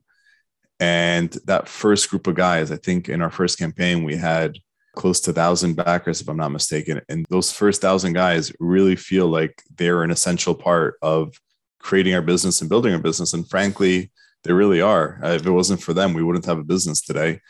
And 0.79 1.31
that 1.45 1.69
first 1.69 2.09
group 2.09 2.27
of 2.27 2.37
guys, 2.37 2.71
I 2.71 2.77
think 2.77 3.09
in 3.09 3.21
our 3.21 3.31
first 3.31 3.59
campaign, 3.59 4.05
we 4.05 4.17
had 4.17 4.57
close 4.97 5.21
to 5.21 5.33
thousand 5.33 5.75
backers, 5.75 6.21
if 6.21 6.29
I'm 6.29 6.37
not 6.37 6.53
mistaken. 6.53 7.01
And 7.09 7.27
those 7.31 7.53
first 7.53 7.81
thousand 7.81 8.15
guys 8.15 8.53
really 8.59 8.97
feel 8.97 9.27
like 9.27 9.63
they're 9.77 10.03
an 10.03 10.11
essential 10.11 10.55
part 10.55 10.97
of 11.03 11.35
creating 11.79 12.15
our 12.15 12.23
business 12.23 12.61
and 12.61 12.71
building 12.71 12.93
our 12.93 13.01
business. 13.01 13.33
And 13.33 13.49
frankly, 13.49 14.11
they 14.45 14.53
really 14.53 14.81
are. 14.81 15.21
Uh, 15.23 15.31
if 15.31 15.47
it 15.47 15.51
wasn't 15.51 15.83
for 15.83 15.95
them, 15.95 16.15
we 16.15 16.23
wouldn't 16.23 16.47
have 16.47 16.59
a 16.59 16.65
business 16.65 17.03
today. 17.03 17.41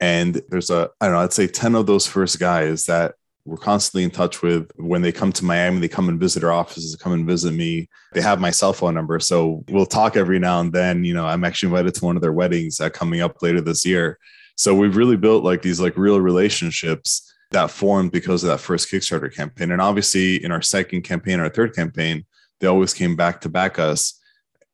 And 0.00 0.40
there's 0.48 0.70
a, 0.70 0.90
I 1.00 1.06
don't 1.06 1.14
know, 1.14 1.20
I'd 1.20 1.32
say 1.32 1.46
10 1.46 1.74
of 1.74 1.86
those 1.86 2.06
first 2.06 2.38
guys 2.38 2.84
that 2.86 3.14
we're 3.44 3.56
constantly 3.56 4.04
in 4.04 4.10
touch 4.10 4.42
with. 4.42 4.70
When 4.76 5.02
they 5.02 5.12
come 5.12 5.32
to 5.32 5.44
Miami, 5.44 5.80
they 5.80 5.88
come 5.88 6.08
and 6.08 6.18
visit 6.18 6.44
our 6.44 6.50
offices, 6.52 6.96
come 6.96 7.12
and 7.12 7.26
visit 7.26 7.52
me. 7.52 7.88
They 8.12 8.22
have 8.22 8.40
my 8.40 8.50
cell 8.50 8.72
phone 8.72 8.94
number. 8.94 9.20
So 9.20 9.64
we'll 9.68 9.86
talk 9.86 10.16
every 10.16 10.38
now 10.38 10.60
and 10.60 10.72
then. 10.72 11.04
You 11.04 11.14
know, 11.14 11.26
I'm 11.26 11.44
actually 11.44 11.68
invited 11.68 11.94
to 11.94 12.04
one 12.04 12.16
of 12.16 12.22
their 12.22 12.32
weddings 12.32 12.80
uh, 12.80 12.90
coming 12.90 13.20
up 13.20 13.42
later 13.42 13.60
this 13.60 13.84
year. 13.84 14.18
So 14.56 14.74
we've 14.74 14.96
really 14.96 15.16
built 15.16 15.44
like 15.44 15.62
these 15.62 15.80
like 15.80 15.96
real 15.96 16.20
relationships 16.20 17.32
that 17.50 17.70
formed 17.70 18.12
because 18.12 18.42
of 18.42 18.50
that 18.50 18.60
first 18.60 18.90
Kickstarter 18.90 19.34
campaign. 19.34 19.70
And 19.70 19.80
obviously 19.80 20.42
in 20.42 20.52
our 20.52 20.62
second 20.62 21.02
campaign, 21.02 21.40
our 21.40 21.48
third 21.48 21.74
campaign, 21.74 22.24
they 22.60 22.66
always 22.66 22.94
came 22.94 23.16
back 23.16 23.40
to 23.42 23.48
back 23.48 23.78
us. 23.78 24.20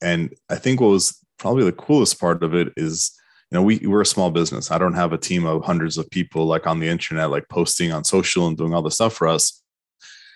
And 0.03 0.35
I 0.49 0.57
think 0.57 0.81
what 0.81 0.89
was 0.89 1.19
probably 1.39 1.65
the 1.65 1.73
coolest 1.73 2.21
part 2.21 2.43
of 2.43 2.55
it 2.55 2.73
is 2.77 3.13
you 3.51 3.57
know 3.57 3.63
we, 3.63 3.79
we're 3.79 4.03
a 4.03 4.07
small 4.07 4.31
business 4.31 4.71
i 4.71 4.79
don't 4.79 4.95
have 4.95 5.13
a 5.13 5.19
team 5.19 5.47
of 5.47 5.65
hundreds 5.65 5.97
of 5.99 6.09
people 6.11 6.45
like 6.45 6.67
on 6.67 6.79
the 6.79 6.87
internet 6.87 7.31
like 7.31 7.49
posting 7.49 7.93
on 7.93 8.05
social 8.05 8.47
and 8.47 8.57
doing 8.57 8.75
all 8.75 8.83
the 8.83 8.91
stuff 8.91 9.15
for 9.15 9.27
us 9.27 9.63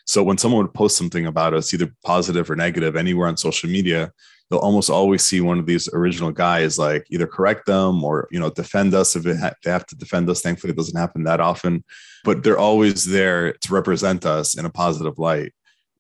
so 0.07 0.23
when 0.23 0.39
someone 0.39 0.63
would 0.63 0.75
post 0.75 0.97
something 0.97 1.27
about 1.27 1.55
us 1.55 1.73
either 1.73 1.93
positive 2.05 2.51
or 2.51 2.57
negative 2.57 2.97
anywhere 2.97 3.29
on 3.29 3.37
social 3.37 3.69
media 3.69 4.11
you'll 4.51 4.61
almost 4.61 4.91
always 4.91 5.25
see 5.25 5.41
one 5.41 5.59
of 5.59 5.67
these 5.67 5.89
original 5.93 6.31
guys 6.31 6.79
like 6.79 7.07
either 7.11 7.27
correct 7.27 7.67
them 7.67 8.05
or 8.05 8.29
you 8.31 8.39
know 8.39 8.51
defend 8.51 8.95
us 8.95 9.17
if 9.17 9.25
ha- 9.25 9.55
they 9.65 9.71
have 9.71 9.87
to 9.87 9.97
defend 9.97 10.29
us 10.29 10.43
thankfully 10.43 10.73
it 10.73 10.77
doesn't 10.77 10.99
happen 10.99 11.25
that 11.25 11.41
often 11.41 11.83
but 12.25 12.43
they're 12.43 12.59
always 12.59 13.05
there 13.07 13.53
to 13.55 13.73
represent 13.73 14.25
us 14.27 14.57
in 14.57 14.65
a 14.65 14.71
positive 14.71 15.19
light 15.19 15.53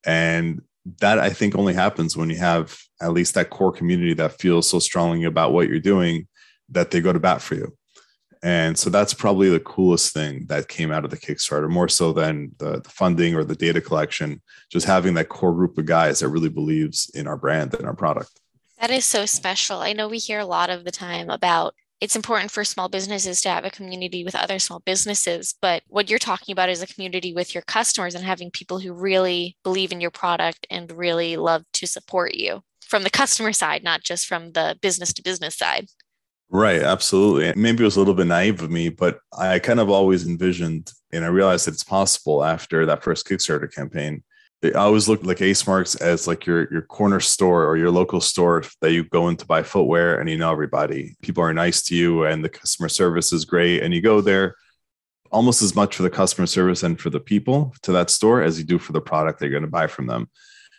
and 0.06 0.60
that 1.00 1.18
I 1.18 1.30
think 1.30 1.56
only 1.56 1.74
happens 1.74 2.16
when 2.16 2.30
you 2.30 2.36
have 2.36 2.78
at 3.00 3.12
least 3.12 3.34
that 3.34 3.50
core 3.50 3.72
community 3.72 4.14
that 4.14 4.38
feels 4.38 4.68
so 4.68 4.78
strongly 4.78 5.24
about 5.24 5.52
what 5.52 5.68
you're 5.68 5.80
doing 5.80 6.28
that 6.70 6.90
they 6.90 7.00
go 7.00 7.12
to 7.12 7.20
bat 7.20 7.40
for 7.40 7.54
you. 7.54 7.76
And 8.44 8.78
so 8.78 8.90
that's 8.90 9.14
probably 9.14 9.48
the 9.48 9.58
coolest 9.58 10.12
thing 10.12 10.44
that 10.48 10.68
came 10.68 10.92
out 10.92 11.02
of 11.02 11.10
the 11.10 11.16
Kickstarter, 11.16 11.68
more 11.68 11.88
so 11.88 12.12
than 12.12 12.52
the, 12.58 12.82
the, 12.82 12.90
funding 12.90 13.34
or 13.34 13.42
the 13.42 13.56
data 13.56 13.80
collection, 13.80 14.42
just 14.70 14.86
having 14.86 15.14
that 15.14 15.30
core 15.30 15.54
group 15.54 15.78
of 15.78 15.86
guys 15.86 16.20
that 16.20 16.28
really 16.28 16.50
believes 16.50 17.10
in 17.14 17.26
our 17.26 17.38
brand 17.38 17.72
and 17.72 17.86
our 17.86 17.96
product. 17.96 18.38
That 18.78 18.90
is 18.90 19.06
so 19.06 19.24
special. 19.24 19.78
I 19.78 19.94
know 19.94 20.08
we 20.08 20.18
hear 20.18 20.40
a 20.40 20.44
lot 20.44 20.68
of 20.68 20.84
the 20.84 20.90
time 20.90 21.30
about 21.30 21.74
it's 22.02 22.16
important 22.16 22.50
for 22.50 22.64
small 22.64 22.90
businesses 22.90 23.40
to 23.40 23.48
have 23.48 23.64
a 23.64 23.70
community 23.70 24.24
with 24.24 24.34
other 24.34 24.58
small 24.58 24.80
businesses. 24.80 25.54
But 25.62 25.82
what 25.86 26.10
you're 26.10 26.18
talking 26.18 26.52
about 26.52 26.68
is 26.68 26.82
a 26.82 26.86
community 26.86 27.32
with 27.32 27.54
your 27.54 27.62
customers 27.62 28.14
and 28.14 28.26
having 28.26 28.50
people 28.50 28.78
who 28.78 28.92
really 28.92 29.56
believe 29.64 29.90
in 29.90 30.02
your 30.02 30.10
product 30.10 30.66
and 30.68 30.92
really 30.92 31.38
love 31.38 31.64
to 31.74 31.86
support 31.86 32.34
you 32.34 32.62
from 32.82 33.04
the 33.04 33.10
customer 33.10 33.54
side, 33.54 33.82
not 33.82 34.02
just 34.02 34.26
from 34.26 34.52
the 34.52 34.76
business 34.82 35.14
to 35.14 35.22
business 35.22 35.56
side. 35.56 35.86
Right, 36.50 36.82
absolutely. 36.82 37.52
Maybe 37.60 37.82
it 37.82 37.84
was 37.84 37.96
a 37.96 37.98
little 37.98 38.14
bit 38.14 38.26
naive 38.26 38.62
of 38.62 38.70
me, 38.70 38.88
but 38.88 39.18
I 39.36 39.58
kind 39.58 39.80
of 39.80 39.90
always 39.90 40.26
envisioned 40.26 40.92
and 41.12 41.24
I 41.24 41.28
realized 41.28 41.66
that 41.66 41.74
it's 41.74 41.84
possible 41.84 42.44
after 42.44 42.86
that 42.86 43.02
first 43.02 43.26
Kickstarter 43.26 43.72
campaign 43.72 44.22
I 44.72 44.78
always 44.78 45.08
looked 45.08 45.24
like 45.26 45.42
Ace 45.42 45.66
Marks 45.66 45.94
as 45.96 46.26
like 46.26 46.46
your 46.46 46.72
your 46.72 46.82
corner 46.82 47.20
store 47.20 47.66
or 47.66 47.76
your 47.76 47.90
local 47.90 48.20
store 48.20 48.64
that 48.80 48.92
you 48.92 49.04
go 49.04 49.28
in 49.28 49.36
to 49.36 49.46
buy 49.46 49.62
footwear 49.62 50.20
and 50.20 50.30
you 50.30 50.38
know 50.38 50.50
everybody. 50.50 51.16
People 51.22 51.42
are 51.42 51.52
nice 51.52 51.82
to 51.84 51.96
you 51.96 52.24
and 52.24 52.42
the 52.42 52.48
customer 52.48 52.88
service 52.88 53.32
is 53.32 53.44
great 53.44 53.82
and 53.82 53.92
you 53.92 54.00
go 54.00 54.20
there 54.20 54.56
almost 55.30 55.62
as 55.62 55.74
much 55.74 55.96
for 55.96 56.02
the 56.02 56.10
customer 56.10 56.46
service 56.46 56.82
and 56.82 57.00
for 57.00 57.10
the 57.10 57.20
people 57.20 57.74
to 57.82 57.92
that 57.92 58.08
store 58.08 58.42
as 58.42 58.58
you 58.58 58.64
do 58.64 58.78
for 58.78 58.92
the 58.92 59.00
product 59.00 59.38
they're 59.40 59.50
going 59.50 59.62
to 59.62 59.68
buy 59.68 59.86
from 59.86 60.06
them. 60.06 60.28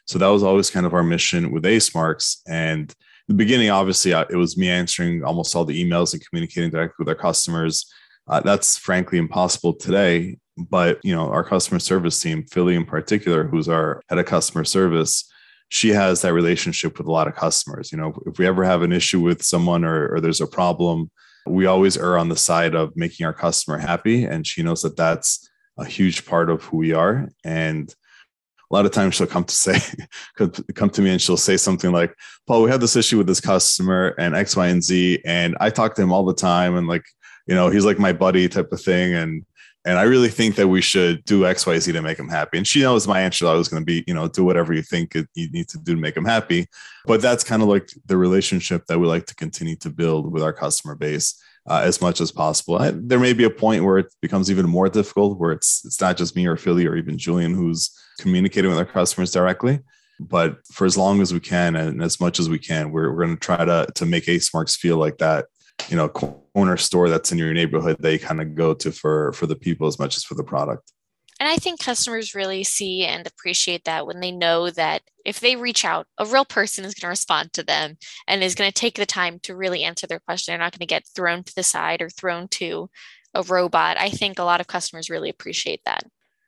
So 0.07 0.17
that 0.19 0.27
was 0.27 0.43
always 0.43 0.69
kind 0.69 0.85
of 0.85 0.93
our 0.93 1.03
mission 1.03 1.51
with 1.51 1.65
Ace 1.65 1.93
Marks 1.93 2.41
and 2.47 2.93
the 3.27 3.33
beginning 3.33 3.69
obviously 3.69 4.13
uh, 4.13 4.25
it 4.29 4.35
was 4.35 4.57
me 4.57 4.69
answering 4.69 5.23
almost 5.23 5.55
all 5.55 5.65
the 5.65 5.83
emails 5.83 6.13
and 6.13 6.25
communicating 6.27 6.69
directly 6.69 6.95
with 6.99 7.09
our 7.09 7.15
customers. 7.15 7.91
Uh, 8.27 8.39
that's 8.39 8.77
frankly 8.77 9.17
impossible 9.17 9.73
today 9.73 10.37
but 10.57 10.99
you 11.03 11.13
know, 11.13 11.29
our 11.29 11.43
customer 11.43 11.79
service 11.79 12.19
team, 12.19 12.45
Philly 12.45 12.75
in 12.75 12.85
particular, 12.85 13.45
who's 13.45 13.67
our 13.67 14.01
head 14.09 14.19
of 14.19 14.25
customer 14.25 14.63
service, 14.63 15.29
she 15.69 15.89
has 15.89 16.21
that 16.21 16.33
relationship 16.33 16.97
with 16.97 17.07
a 17.07 17.11
lot 17.11 17.27
of 17.27 17.35
customers. 17.35 17.91
You 17.91 17.97
know, 17.97 18.13
if 18.25 18.37
we 18.37 18.47
ever 18.47 18.63
have 18.63 18.81
an 18.81 18.93
issue 18.93 19.19
with 19.19 19.43
someone 19.43 19.83
or, 19.83 20.13
or 20.13 20.21
there's 20.21 20.41
a 20.41 20.47
problem, 20.47 21.11
we 21.47 21.65
always 21.65 21.97
err 21.97 22.17
on 22.17 22.29
the 22.29 22.37
side 22.37 22.75
of 22.75 22.95
making 22.95 23.25
our 23.25 23.33
customer 23.33 23.77
happy. 23.77 24.23
And 24.23 24.47
she 24.47 24.63
knows 24.63 24.81
that 24.83 24.95
that's 24.95 25.49
a 25.77 25.85
huge 25.85 26.25
part 26.25 26.49
of 26.49 26.63
who 26.63 26.77
we 26.77 26.93
are. 26.93 27.29
And 27.43 27.93
a 28.69 28.73
lot 28.73 28.85
of 28.85 28.91
times 28.91 29.15
she'll 29.15 29.27
come 29.27 29.43
to 29.43 29.55
say, 29.55 29.79
come 30.75 30.89
to 30.89 31.01
me 31.01 31.11
and 31.11 31.21
she'll 31.21 31.37
say 31.37 31.57
something 31.57 31.91
like, 31.91 32.15
Paul, 32.47 32.63
we 32.63 32.71
had 32.71 32.81
this 32.81 32.95
issue 32.95 33.17
with 33.17 33.27
this 33.27 33.41
customer 33.41 34.15
and 34.17 34.35
X, 34.35 34.55
Y, 34.55 34.67
and 34.67 34.83
Z. 34.83 35.21
And 35.25 35.55
I 35.59 35.69
talk 35.69 35.95
to 35.95 36.01
him 36.01 36.11
all 36.11 36.25
the 36.25 36.33
time. 36.33 36.75
And 36.75 36.87
like, 36.87 37.05
you 37.47 37.55
know, 37.55 37.69
he's 37.69 37.85
like 37.85 37.99
my 37.99 38.13
buddy 38.13 38.47
type 38.47 38.71
of 38.71 38.81
thing. 38.81 39.13
And 39.13 39.45
and 39.87 39.99
I 39.99 40.03
really 40.03 40.29
think 40.29 40.55
that 40.55 40.67
we 40.67 40.81
should 40.81 41.23
do 41.25 41.45
X, 41.45 41.67
Y, 41.67 41.77
Z 41.77 41.91
to 41.91 42.01
make 42.01 42.17
him 42.17 42.27
happy. 42.27 42.57
And 42.57 42.65
she 42.65 42.81
knows 42.81 43.07
my 43.07 43.21
answer. 43.21 43.45
I 43.45 43.53
was 43.53 43.67
going 43.67 43.83
to 43.83 43.85
be, 43.85 44.03
you 44.07 44.15
know, 44.15 44.27
do 44.27 44.43
whatever 44.43 44.73
you 44.73 44.81
think 44.81 45.13
you 45.13 45.27
need 45.35 45.69
to 45.69 45.77
do 45.77 45.93
to 45.93 46.01
make 46.01 46.17
him 46.17 46.25
happy. 46.25 46.65
But 47.05 47.21
that's 47.21 47.43
kind 47.43 47.61
of 47.61 47.67
like 47.67 47.89
the 48.07 48.17
relationship 48.17 48.87
that 48.87 48.97
we 48.97 49.05
like 49.05 49.27
to 49.27 49.35
continue 49.35 49.75
to 49.77 49.91
build 49.91 50.31
with 50.31 50.41
our 50.41 50.53
customer 50.53 50.95
base 50.95 51.39
uh, 51.67 51.81
as 51.83 52.01
much 52.01 52.21
as 52.21 52.31
possible. 52.31 52.77
I, 52.77 52.91
there 52.93 53.19
may 53.19 53.33
be 53.33 53.43
a 53.43 53.49
point 53.49 53.83
where 53.83 53.97
it 53.97 54.13
becomes 54.21 54.51
even 54.51 54.67
more 54.67 54.89
difficult, 54.89 55.39
where 55.39 55.51
it's 55.51 55.83
it's 55.85 55.99
not 55.99 56.17
just 56.17 56.35
me 56.35 56.45
or 56.45 56.57
Philly 56.57 56.85
or 56.85 56.95
even 56.95 57.17
Julian 57.17 57.53
who's 57.53 57.91
communicating 58.19 58.69
with 58.69 58.79
our 58.79 58.85
customers 58.85 59.31
directly. 59.31 59.79
But 60.19 60.65
for 60.71 60.85
as 60.85 60.97
long 60.97 61.21
as 61.21 61.33
we 61.33 61.41
can 61.41 61.75
and 61.75 62.01
as 62.01 62.21
much 62.21 62.39
as 62.39 62.49
we 62.49 62.57
can, 62.59 62.91
we're, 62.91 63.11
we're 63.11 63.25
going 63.25 63.35
to 63.35 63.39
try 63.39 63.65
to 63.65 63.87
to 63.95 64.05
make 64.05 64.29
Ace 64.29 64.53
Marks 64.53 64.75
feel 64.75 64.97
like 64.97 65.17
that 65.17 65.45
you 65.89 65.97
know 65.97 66.07
corner 66.07 66.77
store 66.77 67.09
that's 67.09 67.31
in 67.31 67.37
your 67.37 67.53
neighborhood 67.53 67.97
that 67.99 68.13
you 68.13 68.19
kind 68.19 68.41
of 68.41 68.55
go 68.55 68.73
to 68.73 68.91
for 68.91 69.33
for 69.33 69.45
the 69.45 69.55
people 69.55 69.87
as 69.87 69.99
much 69.99 70.15
as 70.15 70.23
for 70.23 70.35
the 70.35 70.43
product 70.43 70.91
and 71.45 71.53
i 71.53 71.57
think 71.57 71.79
customers 71.79 72.33
really 72.33 72.63
see 72.63 73.05
and 73.05 73.27
appreciate 73.27 73.83
that 73.83 74.07
when 74.07 74.19
they 74.19 74.31
know 74.31 74.69
that 74.71 75.03
if 75.23 75.39
they 75.39 75.55
reach 75.55 75.85
out 75.85 76.07
a 76.17 76.25
real 76.25 76.45
person 76.45 76.83
is 76.83 76.95
going 76.95 77.01
to 77.01 77.09
respond 77.09 77.53
to 77.53 77.63
them 77.63 77.97
and 78.27 78.43
is 78.43 78.55
going 78.55 78.69
to 78.69 78.73
take 78.73 78.95
the 78.95 79.05
time 79.05 79.39
to 79.39 79.55
really 79.55 79.83
answer 79.83 80.07
their 80.07 80.19
question 80.19 80.51
they're 80.51 80.59
not 80.59 80.71
going 80.71 80.79
to 80.79 80.85
get 80.85 81.07
thrown 81.15 81.43
to 81.43 81.53
the 81.55 81.63
side 81.63 82.01
or 82.01 82.09
thrown 82.09 82.47
to 82.47 82.89
a 83.35 83.43
robot 83.43 83.97
i 83.99 84.09
think 84.09 84.39
a 84.39 84.43
lot 84.43 84.59
of 84.59 84.67
customers 84.67 85.09
really 85.09 85.29
appreciate 85.29 85.81
that 85.85 86.03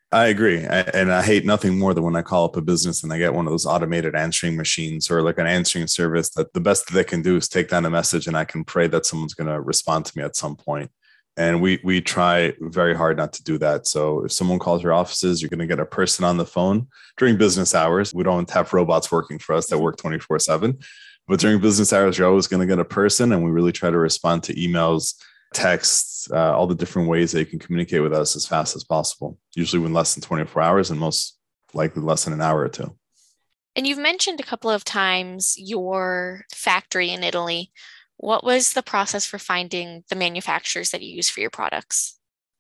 I 0.09 0.27
agree. 0.27 0.63
And 0.63 1.11
I 1.11 1.21
hate 1.21 1.45
nothing 1.45 1.77
more 1.77 1.93
than 1.93 2.05
when 2.05 2.15
I 2.15 2.21
call 2.21 2.45
up 2.45 2.55
a 2.55 2.61
business 2.61 3.03
and 3.03 3.11
I 3.11 3.17
get 3.17 3.33
one 3.33 3.45
of 3.45 3.51
those 3.51 3.65
automated 3.65 4.15
answering 4.15 4.55
machines 4.55 5.11
or 5.11 5.21
like 5.21 5.37
an 5.37 5.47
answering 5.47 5.87
service 5.87 6.29
that 6.31 6.53
the 6.53 6.61
best 6.61 6.93
they 6.93 7.03
can 7.03 7.21
do 7.21 7.35
is 7.35 7.49
take 7.49 7.67
down 7.67 7.85
a 7.85 7.89
message 7.89 8.25
and 8.25 8.37
I 8.37 8.45
can 8.45 8.63
pray 8.63 8.87
that 8.87 9.05
someone's 9.05 9.33
going 9.33 9.49
to 9.49 9.59
respond 9.59 10.05
to 10.05 10.17
me 10.17 10.23
at 10.23 10.37
some 10.37 10.55
point. 10.55 10.91
And 11.37 11.61
we 11.61 11.79
we 11.83 12.01
try 12.01 12.53
very 12.59 12.95
hard 12.95 13.17
not 13.17 13.31
to 13.33 13.43
do 13.43 13.57
that. 13.59 13.87
So 13.87 14.25
if 14.25 14.31
someone 14.31 14.59
calls 14.59 14.81
your 14.81 14.93
offices, 14.93 15.41
you're 15.41 15.49
going 15.49 15.59
to 15.59 15.67
get 15.67 15.79
a 15.79 15.85
person 15.85 16.25
on 16.25 16.37
the 16.37 16.45
phone 16.45 16.87
during 17.17 17.37
business 17.37 17.75
hours. 17.75 18.13
We 18.13 18.23
don't 18.23 18.49
have 18.49 18.73
robots 18.73 19.11
working 19.11 19.37
for 19.37 19.53
us 19.53 19.67
that 19.67 19.77
work 19.77 19.97
24 19.97 20.39
7. 20.39 20.79
But 21.27 21.39
during 21.39 21.59
business 21.59 21.93
hours, 21.93 22.17
you're 22.17 22.27
always 22.27 22.47
going 22.47 22.61
to 22.61 22.73
get 22.73 22.79
a 22.79 22.85
person. 22.85 23.31
And 23.33 23.43
we 23.43 23.51
really 23.51 23.71
try 23.71 23.91
to 23.91 23.97
respond 23.97 24.43
to 24.43 24.55
emails 24.55 25.13
texts, 25.53 26.29
uh, 26.31 26.55
all 26.55 26.67
the 26.67 26.75
different 26.75 27.07
ways 27.07 27.31
that 27.31 27.39
you 27.39 27.45
can 27.45 27.59
communicate 27.59 28.01
with 28.01 28.13
us 28.13 28.35
as 28.35 28.47
fast 28.47 28.75
as 28.75 28.83
possible, 28.83 29.37
usually 29.55 29.79
within 29.79 29.93
less 29.93 30.15
than 30.15 30.23
24 30.23 30.61
hours 30.61 30.89
and 30.89 30.99
most 30.99 31.37
likely 31.73 32.01
less 32.01 32.23
than 32.23 32.33
an 32.33 32.41
hour 32.41 32.61
or 32.61 32.69
two. 32.69 32.95
And 33.75 33.85
you've 33.85 33.99
mentioned 33.99 34.39
a 34.39 34.43
couple 34.43 34.71
of 34.71 34.83
times 34.83 35.53
your 35.57 36.45
factory 36.51 37.11
in 37.11 37.23
Italy. 37.23 37.71
What 38.17 38.43
was 38.43 38.73
the 38.73 38.83
process 38.83 39.25
for 39.25 39.37
finding 39.37 40.03
the 40.09 40.15
manufacturers 40.15 40.89
that 40.89 41.01
you 41.01 41.15
use 41.15 41.29
for 41.29 41.39
your 41.39 41.49
products? 41.49 42.17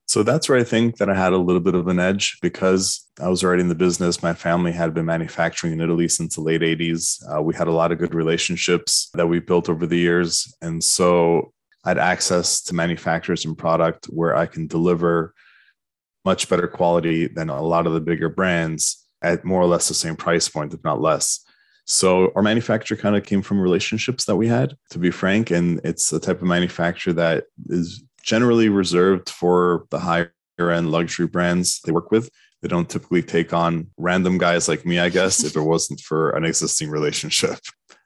So 0.07 0.23
that's 0.23 0.47
where 0.47 0.57
I 0.57 0.63
think 0.63 0.97
that 0.97 1.09
I 1.09 1.15
had 1.15 1.33
a 1.33 1.37
little 1.37 1.59
bit 1.59 1.75
of 1.75 1.87
an 1.87 1.99
edge 1.99 2.37
because 2.41 3.05
I 3.19 3.27
was 3.27 3.43
already 3.43 3.61
in 3.61 3.67
the 3.67 3.75
business. 3.75 4.23
My 4.23 4.33
family 4.33 4.71
had 4.71 4.93
been 4.93 5.05
manufacturing 5.05 5.73
in 5.73 5.81
Italy 5.81 6.07
since 6.07 6.35
the 6.35 6.41
late 6.41 6.61
80s. 6.61 7.21
Uh, 7.29 7.41
we 7.41 7.53
had 7.53 7.67
a 7.67 7.73
lot 7.73 7.91
of 7.91 7.97
good 7.97 8.13
relationships 8.13 9.09
that 9.15 9.27
we 9.27 9.39
built 9.39 9.67
over 9.67 9.85
the 9.85 9.97
years. 9.97 10.55
And 10.61 10.81
so 10.81 11.51
I 11.83 11.89
had 11.89 11.97
access 11.97 12.61
to 12.63 12.75
manufacturers 12.75 13.43
and 13.43 13.57
product 13.57 14.05
where 14.05 14.33
I 14.33 14.45
can 14.45 14.67
deliver 14.67 15.33
much 16.23 16.47
better 16.47 16.67
quality 16.67 17.27
than 17.27 17.49
a 17.49 17.61
lot 17.61 17.85
of 17.85 17.93
the 17.93 18.01
bigger 18.01 18.29
brands 18.29 19.05
at 19.21 19.43
more 19.43 19.61
or 19.61 19.65
less 19.65 19.89
the 19.89 19.93
same 19.93 20.15
price 20.15 20.47
point, 20.47 20.73
if 20.73 20.83
not 20.85 21.01
less. 21.01 21.43
So 21.87 22.33
our 22.35 22.43
manufacturer 22.43 22.97
kind 22.97 23.15
of 23.15 23.23
came 23.23 23.41
from 23.41 23.61
relationships 23.61 24.25
that 24.25 24.35
we 24.35 24.47
had, 24.47 24.75
to 24.89 24.99
be 24.99 25.09
frank. 25.09 25.51
And 25.51 25.79
it's 25.85 26.09
the 26.09 26.19
type 26.19 26.41
of 26.41 26.47
manufacturer 26.47 27.13
that 27.13 27.45
is 27.69 28.03
generally 28.21 28.67
reserved 28.67 29.29
for 29.29 29.85
the 29.89 29.99
higher 29.99 30.31
end 30.59 30.91
luxury 30.91 31.27
brands 31.27 31.79
they 31.81 31.93
work 31.93 32.11
with. 32.11 32.29
They 32.61 32.67
don't 32.67 32.89
typically 32.89 33.21
take 33.23 33.53
on 33.53 33.87
random 33.97 34.37
guys 34.37 34.67
like 34.67 34.85
me, 34.85 34.99
I 34.99 35.07
guess, 35.09 35.43
if 35.43 35.55
it 35.55 35.61
wasn't 35.61 36.01
for 36.01 36.31
an 36.31 36.43
existing 36.43 36.89
relationship. 36.89 37.59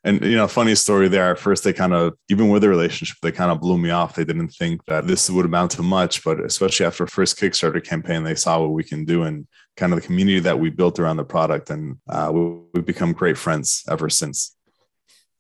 And 0.04 0.20
you 0.24 0.36
know, 0.36 0.48
funny 0.48 0.74
story 0.74 1.10
there. 1.10 1.32
At 1.32 1.40
first, 1.40 1.64
they 1.64 1.74
kind 1.74 1.94
of, 1.94 2.14
even 2.28 2.50
with 2.50 2.64
the 2.64 2.70
relationship, 2.70 3.18
they 3.22 3.32
kind 3.32 3.52
of 3.52 3.62
blew 3.62 3.78
me 3.78 3.92
off. 3.92 4.16
They 4.16 4.24
didn't 4.24 4.50
think 4.50 4.84
that 4.86 5.06
this 5.06 5.30
would 5.30 5.46
amount 5.46 5.72
to 5.72 5.84
much, 5.84 6.24
but 6.24 6.40
especially 6.40 6.88
after 6.88 7.06
first 7.06 7.38
Kickstarter 7.38 7.84
campaign, 7.84 8.24
they 8.24 8.34
saw 8.34 8.60
what 8.60 8.72
we 8.72 8.84
can 8.84 9.06
do 9.06 9.24
and 9.24 9.48
kind 9.78 9.94
of 9.94 10.02
the 10.02 10.06
community 10.06 10.40
that 10.40 10.60
we 10.60 10.70
built 10.70 11.00
around 11.00 11.18
the 11.18 11.24
product, 11.24 11.70
and 11.70 11.98
uh, 12.10 12.32
we, 12.34 12.42
we've 12.74 12.86
become 12.86 13.14
great 13.14 13.38
friends 13.38 13.84
ever 13.90 14.10
since. 14.10 14.56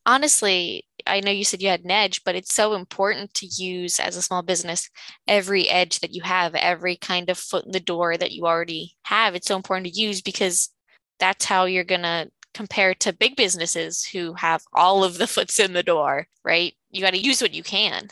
Honestly, 0.05 0.85
I 1.05 1.19
know 1.19 1.31
you 1.31 1.43
said 1.43 1.61
you 1.61 1.69
had 1.69 1.83
an 1.83 1.91
edge, 1.91 2.23
but 2.23 2.35
it's 2.35 2.53
so 2.53 2.73
important 2.73 3.33
to 3.35 3.45
use 3.45 3.99
as 3.99 4.15
a 4.15 4.21
small 4.21 4.41
business 4.41 4.89
every 5.27 5.69
edge 5.69 5.99
that 5.99 6.13
you 6.13 6.21
have, 6.23 6.55
every 6.55 6.95
kind 6.95 7.29
of 7.29 7.37
foot 7.37 7.65
in 7.65 7.71
the 7.71 7.79
door 7.79 8.17
that 8.17 8.31
you 8.31 8.45
already 8.45 8.95
have. 9.03 9.35
It's 9.35 9.47
so 9.47 9.55
important 9.55 9.87
to 9.87 10.01
use 10.01 10.21
because 10.21 10.69
that's 11.19 11.45
how 11.45 11.65
you're 11.65 11.83
going 11.83 12.01
to 12.01 12.31
compare 12.53 12.93
to 12.95 13.13
big 13.13 13.35
businesses 13.35 14.03
who 14.03 14.33
have 14.33 14.63
all 14.73 15.03
of 15.03 15.17
the 15.17 15.27
foots 15.35 15.59
in 15.59 15.73
the 15.73 15.83
door, 15.83 16.27
right? 16.43 16.73
You 16.89 17.01
got 17.01 17.13
to 17.13 17.23
use 17.23 17.41
what 17.41 17.53
you 17.53 17.63
can. 17.63 18.09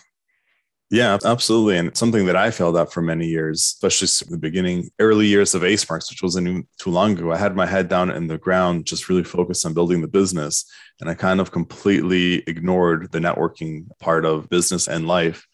Yeah, 0.91 1.19
absolutely. 1.23 1.77
And 1.77 1.95
something 1.95 2.25
that 2.25 2.35
I 2.35 2.49
failed 2.49 2.75
at 2.75 2.91
for 2.91 3.01
many 3.01 3.27
years, 3.27 3.59
especially 3.61 4.07
the 4.27 4.39
beginning, 4.39 4.89
early 4.97 5.27
years 5.27 5.53
of 5.53 5.63
Ace 5.63 5.87
Marks, 5.87 6.09
which 6.09 6.23
wasn't 6.23 6.67
too 6.79 6.89
long 6.89 7.11
ago. 7.11 7.31
I 7.31 7.37
had 7.37 7.55
my 7.55 7.67
head 7.67 7.87
down 7.89 8.09
in 8.09 8.25
the 8.25 8.39
ground, 8.39 8.87
just 8.87 9.07
really 9.07 9.23
focused 9.23 9.67
on 9.67 9.75
building 9.75 10.01
the 10.01 10.07
business. 10.07 10.65
And 10.99 11.07
I 11.07 11.13
kind 11.13 11.39
of 11.39 11.51
completely 11.51 12.43
ignored 12.47 13.11
the 13.11 13.19
networking 13.19 13.85
part 13.99 14.25
of 14.25 14.49
business 14.49 14.87
and 14.87 15.07
life. 15.07 15.47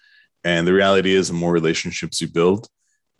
And 0.45 0.65
the 0.65 0.73
reality 0.73 1.13
is, 1.13 1.27
the 1.27 1.33
more 1.33 1.51
relationships 1.51 2.21
you 2.21 2.29
build, 2.29 2.69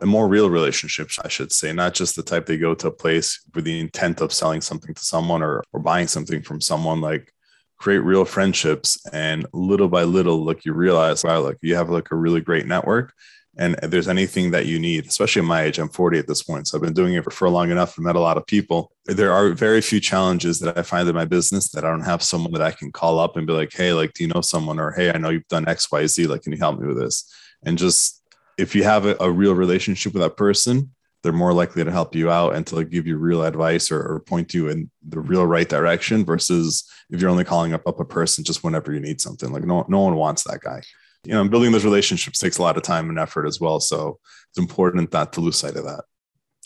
more 0.04 0.28
real 0.28 0.50
relationships, 0.50 1.18
I 1.24 1.28
should 1.28 1.52
say, 1.52 1.72
not 1.72 1.94
just 1.94 2.16
the 2.16 2.22
type 2.22 2.46
they 2.46 2.58
go 2.58 2.74
to 2.74 2.88
a 2.88 2.92
place 2.92 3.40
with 3.54 3.64
the 3.64 3.80
intent 3.80 4.20
of 4.20 4.32
selling 4.32 4.60
something 4.60 4.94
to 4.94 5.04
someone 5.04 5.42
or, 5.42 5.62
or 5.72 5.80
buying 5.80 6.06
something 6.06 6.42
from 6.42 6.60
someone 6.60 7.00
like 7.00 7.32
create 7.78 7.98
real 7.98 8.24
friendships 8.24 8.98
and 9.12 9.46
little 9.52 9.88
by 9.88 10.02
little 10.02 10.44
like 10.44 10.64
you 10.64 10.72
realize 10.72 11.22
wow 11.22 11.40
like 11.40 11.58
you 11.62 11.74
have 11.74 11.90
like 11.90 12.10
a 12.10 12.16
really 12.16 12.40
great 12.40 12.66
network 12.66 13.12
and 13.58 13.76
if 13.82 13.90
there's 13.90 14.08
anything 14.08 14.50
that 14.50 14.66
you 14.66 14.78
need 14.78 15.06
especially 15.06 15.40
at 15.40 15.46
my 15.46 15.62
age 15.62 15.78
i'm 15.78 15.88
40 15.88 16.18
at 16.18 16.26
this 16.26 16.42
point 16.42 16.66
so 16.66 16.76
i've 16.76 16.82
been 16.82 16.94
doing 16.94 17.14
it 17.14 17.24
for, 17.24 17.30
for 17.30 17.50
long 17.50 17.70
enough 17.70 17.96
and 17.96 18.04
met 18.04 18.16
a 18.16 18.20
lot 18.20 18.36
of 18.36 18.46
people. 18.46 18.92
There 19.04 19.32
are 19.32 19.50
very 19.50 19.80
few 19.80 20.00
challenges 20.00 20.58
that 20.60 20.78
i 20.78 20.82
find 20.82 21.08
in 21.08 21.14
my 21.14 21.26
business 21.26 21.70
that 21.70 21.84
i 21.84 21.90
don't 21.90 22.00
have 22.00 22.22
someone 22.22 22.52
that 22.52 22.62
i 22.62 22.70
can 22.70 22.90
call 22.92 23.18
up 23.18 23.36
and 23.36 23.46
be 23.46 23.52
like 23.52 23.72
hey 23.72 23.92
like 23.92 24.14
do 24.14 24.24
you 24.24 24.32
know 24.32 24.40
someone? 24.40 24.78
or 24.78 24.92
hey 24.92 25.10
i 25.12 25.18
know 25.18 25.30
you've 25.30 25.48
done 25.48 25.66
xyz 25.66 26.28
like 26.28 26.42
can 26.42 26.52
you 26.52 26.58
help 26.58 26.80
me 26.80 26.86
with 26.86 26.98
this? 26.98 27.30
and 27.64 27.78
just 27.78 28.15
if 28.58 28.74
you 28.74 28.84
have 28.84 29.06
a, 29.06 29.16
a 29.20 29.30
real 29.30 29.54
relationship 29.54 30.12
with 30.12 30.22
that 30.22 30.36
person 30.36 30.90
they're 31.26 31.32
more 31.32 31.52
likely 31.52 31.82
to 31.82 31.90
help 31.90 32.14
you 32.14 32.30
out 32.30 32.54
and 32.54 32.64
to 32.68 32.76
like 32.76 32.88
give 32.88 33.04
you 33.04 33.16
real 33.16 33.42
advice 33.42 33.90
or, 33.90 34.00
or, 34.00 34.20
point 34.20 34.54
you 34.54 34.68
in 34.68 34.88
the 35.08 35.18
real 35.18 35.44
right 35.44 35.68
direction 35.68 36.24
versus 36.24 36.88
if 37.10 37.20
you're 37.20 37.30
only 37.30 37.42
calling 37.42 37.72
up, 37.72 37.84
up 37.84 37.98
a 37.98 38.04
person 38.04 38.44
just 38.44 38.62
whenever 38.62 38.92
you 38.92 39.00
need 39.00 39.20
something. 39.20 39.50
Like 39.50 39.64
no, 39.64 39.84
no 39.88 40.02
one 40.02 40.14
wants 40.14 40.44
that 40.44 40.60
guy. 40.60 40.82
You 41.24 41.32
know, 41.32 41.48
building 41.48 41.72
those 41.72 41.84
relationships 41.84 42.38
takes 42.38 42.58
a 42.58 42.62
lot 42.62 42.76
of 42.76 42.84
time 42.84 43.08
and 43.08 43.18
effort 43.18 43.44
as 43.44 43.60
well. 43.60 43.80
So 43.80 44.20
it's 44.50 44.58
important 44.58 45.12
not 45.12 45.32
to 45.32 45.40
lose 45.40 45.56
sight 45.56 45.74
of 45.74 45.82
that. 45.82 46.04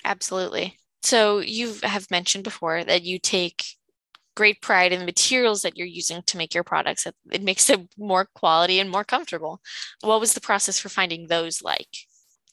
Absolutely. 0.04 0.76
So 1.02 1.38
you 1.38 1.74
have 1.82 2.10
mentioned 2.10 2.44
before 2.44 2.84
that 2.84 3.02
you 3.02 3.18
take 3.18 3.64
great 4.40 4.60
pride 4.60 4.92
in 4.92 5.00
the 5.00 5.12
materials 5.14 5.62
that 5.62 5.76
you're 5.76 5.96
using 6.00 6.22
to 6.26 6.38
make 6.40 6.54
your 6.54 6.64
products. 6.64 7.06
It 7.38 7.42
makes 7.50 7.66
them 7.66 7.88
more 7.96 8.24
quality 8.34 8.80
and 8.80 8.90
more 8.90 9.04
comfortable. 9.04 9.60
What 10.00 10.20
was 10.20 10.32
the 10.34 10.46
process 10.48 10.78
for 10.78 10.88
finding 10.88 11.26
those 11.26 11.62
like? 11.62 11.94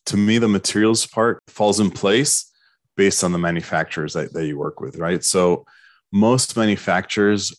to 0.08 0.17
me, 0.17 0.38
the 0.38 0.47
materials 0.47 1.06
part 1.06 1.39
falls 1.47 1.80
in 1.80 1.91
place 1.91 2.52
based 2.95 3.23
on 3.23 3.32
the 3.32 3.38
manufacturers 3.38 4.13
that, 4.13 4.34
that 4.34 4.47
you 4.47 4.58
work 4.58 4.80
with, 4.80 4.97
right? 4.97 5.23
So 5.23 5.65
most 6.12 6.58
manufacturers 6.58 7.56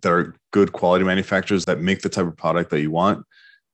that 0.00 0.10
are 0.10 0.34
good 0.52 0.72
quality 0.72 1.04
manufacturers 1.04 1.66
that 1.66 1.80
make 1.80 2.00
the 2.00 2.08
type 2.08 2.26
of 2.26 2.36
product 2.36 2.70
that 2.70 2.80
you 2.80 2.90
want, 2.90 3.24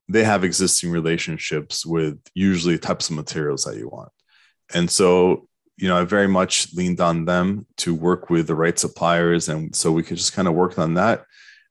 they 0.08 0.24
have 0.24 0.44
existing 0.44 0.90
relationships 0.90 1.86
with 1.86 2.18
usually 2.34 2.76
types 2.76 3.08
of 3.08 3.16
materials 3.16 3.64
that 3.64 3.76
you 3.76 3.88
want. 3.88 4.10
And 4.74 4.90
so, 4.90 5.48
you 5.78 5.88
know, 5.88 5.96
I 5.96 6.04
very 6.04 6.28
much 6.28 6.74
leaned 6.74 7.00
on 7.00 7.24
them 7.24 7.66
to 7.78 7.94
work 7.94 8.30
with 8.30 8.46
the 8.46 8.54
right 8.54 8.78
suppliers. 8.78 9.48
And 9.48 9.74
so 9.74 9.92
we 9.92 10.02
could 10.02 10.16
just 10.16 10.32
kind 10.32 10.48
of 10.48 10.54
work 10.54 10.78
on 10.78 10.94
that. 10.94 11.24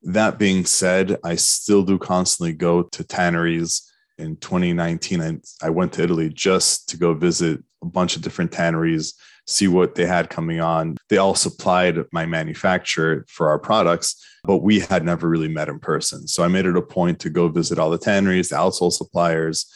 That 0.04 0.40
being 0.40 0.66
said, 0.66 1.18
I 1.24 1.36
still 1.36 1.84
do 1.84 1.98
constantly 2.00 2.54
go 2.54 2.84
to 2.84 3.04
tanneries 3.04 3.88
in 4.18 4.36
2019 4.38 5.22
I, 5.22 5.66
I 5.66 5.70
went 5.70 5.94
to 5.94 6.04
italy 6.04 6.30
just 6.30 6.90
to 6.90 6.98
go 6.98 7.14
visit 7.14 7.64
a 7.82 7.86
bunch 7.86 8.16
of 8.16 8.22
different 8.22 8.52
tanneries 8.52 9.14
see 9.46 9.68
what 9.68 9.96
they 9.96 10.06
had 10.06 10.30
coming 10.30 10.60
on 10.60 10.98
they 11.10 11.18
all 11.18 11.36
supplied 11.36 12.04
my 12.12 12.26
manufacturer 12.26 13.26
for 13.28 13.50
our 13.50 13.60
products 13.60 14.24
but 14.44 14.58
we 14.58 14.80
had 14.80 15.06
never 15.06 15.30
really 15.30 15.48
met 15.48 15.70
in 15.70 15.80
person 15.80 16.28
so 16.28 16.44
i 16.44 16.48
made 16.48 16.66
it 16.66 16.76
a 16.76 16.82
point 16.82 17.20
to 17.20 17.30
go 17.30 17.48
visit 17.48 17.80
all 17.80 17.90
the 17.90 17.98
tanneries 17.98 18.50
the 18.50 18.56
outsole 18.56 18.92
suppliers 18.92 19.72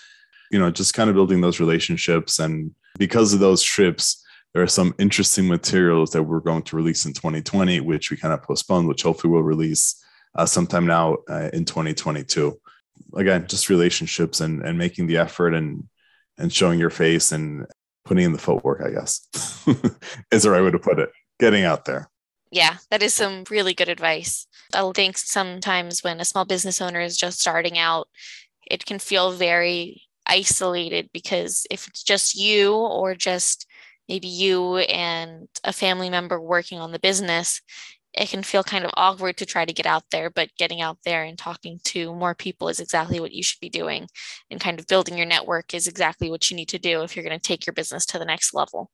you 0.51 0.59
know 0.59 0.71
just 0.71 0.93
kind 0.93 1.09
of 1.09 1.15
building 1.15 1.41
those 1.41 1.59
relationships 1.59 2.39
and 2.39 2.73
because 2.97 3.34
of 3.34 3.39
those 3.39 3.63
trips 3.63 4.23
there 4.54 4.63
are 4.63 4.67
some 4.67 4.93
interesting 4.99 5.47
materials 5.47 6.12
that 6.12 6.23
we're 6.23 6.39
going 6.39 6.63
to 6.63 6.75
release 6.75 7.06
in 7.06 7.13
2020 7.13 7.80
which 7.82 8.12
we 8.12 8.17
kind 8.17 8.34
of 8.34 8.43
postponed 8.43 8.88
which 8.88 9.04
hopefully 9.04 9.32
we'll 9.32 9.43
release 9.43 10.04
uh, 10.36 10.45
sometime 10.45 10.86
now 10.86 11.17
uh, 11.30 11.49
in 11.54 11.65
2022 11.65 12.60
again 13.15 13.45
just 13.47 13.69
relationships 13.69 14.41
and 14.41 14.62
and 14.62 14.77
making 14.77 15.08
the 15.08 15.17
effort 15.17 15.54
and 15.54 15.88
and 16.38 16.54
showing 16.54 16.80
your 16.80 16.89
face 16.89 17.32
and 17.32 17.65
putting 18.06 18.25
in 18.25 18.34
the 18.34 18.38
footwork 18.38 18.82
i 18.82 18.89
guess 18.89 19.27
is 20.32 20.43
the 20.43 20.49
right 20.49 20.63
way 20.63 20.71
to 20.71 20.80
put 20.80 20.99
it. 20.99 21.12
Getting 21.39 21.63
out 21.63 21.86
there. 21.86 22.10
Yeah 22.51 22.77
that 22.89 23.01
is 23.01 23.13
some 23.13 23.45
really 23.49 23.73
good 23.73 23.89
advice. 23.89 24.45
I 24.73 24.89
think 24.93 25.17
sometimes 25.17 26.04
when 26.04 26.19
a 26.19 26.25
small 26.25 26.45
business 26.45 26.82
owner 26.82 27.01
is 27.01 27.17
just 27.17 27.39
starting 27.39 27.77
out 27.77 28.08
it 28.69 28.86
can 28.86 28.99
feel 28.99 29.32
very 29.32 30.04
isolated 30.31 31.09
because 31.13 31.65
if 31.69 31.87
it's 31.87 32.03
just 32.03 32.35
you 32.35 32.73
or 32.73 33.13
just 33.13 33.67
maybe 34.07 34.27
you 34.27 34.77
and 34.77 35.47
a 35.63 35.73
family 35.73 36.09
member 36.09 36.39
working 36.41 36.79
on 36.79 36.91
the 36.91 36.99
business 36.99 37.61
it 38.13 38.29
can 38.29 38.43
feel 38.43 38.63
kind 38.63 38.83
of 38.83 38.91
awkward 38.95 39.37
to 39.37 39.45
try 39.45 39.63
to 39.63 39.73
get 39.73 39.85
out 39.85 40.03
there, 40.11 40.29
but 40.29 40.49
getting 40.57 40.81
out 40.81 40.97
there 41.05 41.23
and 41.23 41.37
talking 41.37 41.79
to 41.85 42.13
more 42.13 42.35
people 42.35 42.67
is 42.67 42.79
exactly 42.79 43.19
what 43.19 43.31
you 43.31 43.41
should 43.41 43.59
be 43.61 43.69
doing. 43.69 44.07
And 44.49 44.59
kind 44.59 44.79
of 44.79 44.87
building 44.87 45.17
your 45.17 45.25
network 45.25 45.73
is 45.73 45.87
exactly 45.87 46.29
what 46.29 46.49
you 46.49 46.57
need 46.57 46.67
to 46.69 46.79
do 46.79 47.03
if 47.03 47.15
you're 47.15 47.25
going 47.25 47.39
to 47.39 47.47
take 47.47 47.65
your 47.65 47.73
business 47.73 48.05
to 48.07 48.19
the 48.19 48.25
next 48.25 48.53
level. 48.53 48.91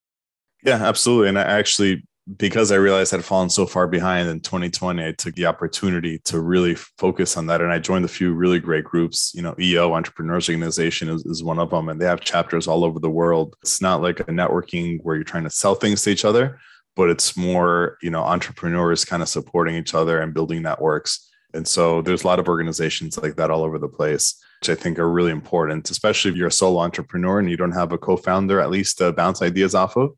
Yeah, 0.64 0.84
absolutely. 0.84 1.30
And 1.30 1.40
I 1.40 1.44
actually, 1.44 2.06
because 2.36 2.72
I 2.72 2.76
realized 2.76 3.14
I'd 3.14 3.24
fallen 3.24 3.50
so 3.50 3.66
far 3.66 3.88
behind 3.88 4.28
in 4.28 4.42
2020, 4.42 5.06
I 5.06 5.14
took 5.14 5.36
the 5.36 5.46
opportunity 5.46 6.20
to 6.26 6.42
really 6.42 6.76
focus 6.76 7.38
on 7.38 7.48
that. 7.48 7.62
And 7.62 7.72
I 7.72 7.80
joined 7.80 8.04
a 8.04 8.10
few 8.10 8.34
really 8.34 8.60
great 8.60 8.84
groups. 8.84 9.32
You 9.34 9.42
know, 9.42 9.56
EO 9.58 9.94
Entrepreneurs 9.94 10.50
Organization 10.50 11.08
is, 11.08 11.26
is 11.26 11.44
one 11.44 11.60
of 11.60 11.70
them, 11.70 11.88
and 11.88 12.02
they 12.02 12.06
have 12.06 12.22
chapters 12.22 12.68
all 12.68 12.84
over 12.84 13.00
the 13.00 13.10
world. 13.10 13.56
It's 13.62 13.82
not 13.82 14.02
like 14.02 14.20
a 14.20 14.26
networking 14.26 15.00
where 15.04 15.16
you're 15.16 15.24
trying 15.24 15.46
to 15.46 15.50
sell 15.50 15.76
things 15.76 16.02
to 16.04 16.10
each 16.10 16.26
other 16.26 16.60
but 16.98 17.10
it's 17.10 17.38
more 17.38 17.98
you 18.02 18.10
know 18.10 18.24
entrepreneurs 18.24 19.06
kind 19.06 19.22
of 19.22 19.30
supporting 19.30 19.76
each 19.76 19.94
other 19.94 20.20
and 20.20 20.34
building 20.34 20.62
networks 20.64 21.30
and 21.54 21.66
so 21.66 22.02
there's 22.02 22.24
a 22.24 22.28
lot 22.28 22.40
of 22.40 22.50
organizations 22.50 23.18
like 23.20 23.38
that 23.38 23.52
all 23.52 23.64
over 23.64 23.80
the 23.80 23.88
place 23.88 24.44
which 24.60 24.70
i 24.70 24.76
think 24.76 25.00
are 25.00 25.10
really 25.10 25.32
important 25.32 25.90
especially 25.90 26.32
if 26.32 26.36
you're 26.36 26.48
a 26.48 26.52
solo 26.52 26.82
entrepreneur 26.82 27.40
and 27.40 27.50
you 27.50 27.56
don't 27.56 27.72
have 27.72 27.94
a 27.94 27.98
co-founder 27.98 28.60
at 28.60 28.72
least 28.72 28.98
to 28.98 29.14
bounce 29.14 29.42
ideas 29.42 29.74
off 29.74 29.96
of 29.96 30.12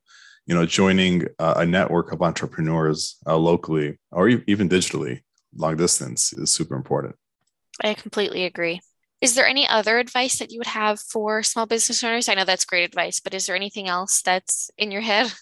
you 0.50 0.56
know 0.56 0.66
joining 0.66 1.26
a 1.40 1.66
network 1.66 2.12
of 2.12 2.22
entrepreneurs 2.22 3.18
uh, 3.28 3.38
locally 3.38 3.98
or 4.12 4.28
even 4.28 4.68
digitally 4.68 5.22
long 5.56 5.78
distance 5.78 6.34
is 6.34 6.50
super 6.52 6.76
important 6.76 7.16
i 7.84 7.94
completely 7.94 8.44
agree 8.44 8.82
is 9.22 9.36
there 9.36 9.48
any 9.48 9.68
other 9.68 10.00
advice 10.00 10.40
that 10.40 10.52
you 10.52 10.60
would 10.60 10.68
have 10.68 11.00
for 11.00 11.44
small 11.44 11.66
business 11.66 12.04
owners? 12.04 12.30
I 12.30 12.36
know 12.36 12.46
that's 12.46 12.64
great 12.64 12.86
advice, 12.86 13.20
but 13.20 13.34
is 13.34 13.46
there 13.46 13.56
anything 13.56 13.90
else 13.90 14.22
that's 14.22 14.72
in 14.78 14.92
your 14.92 15.02
head? 15.02 15.34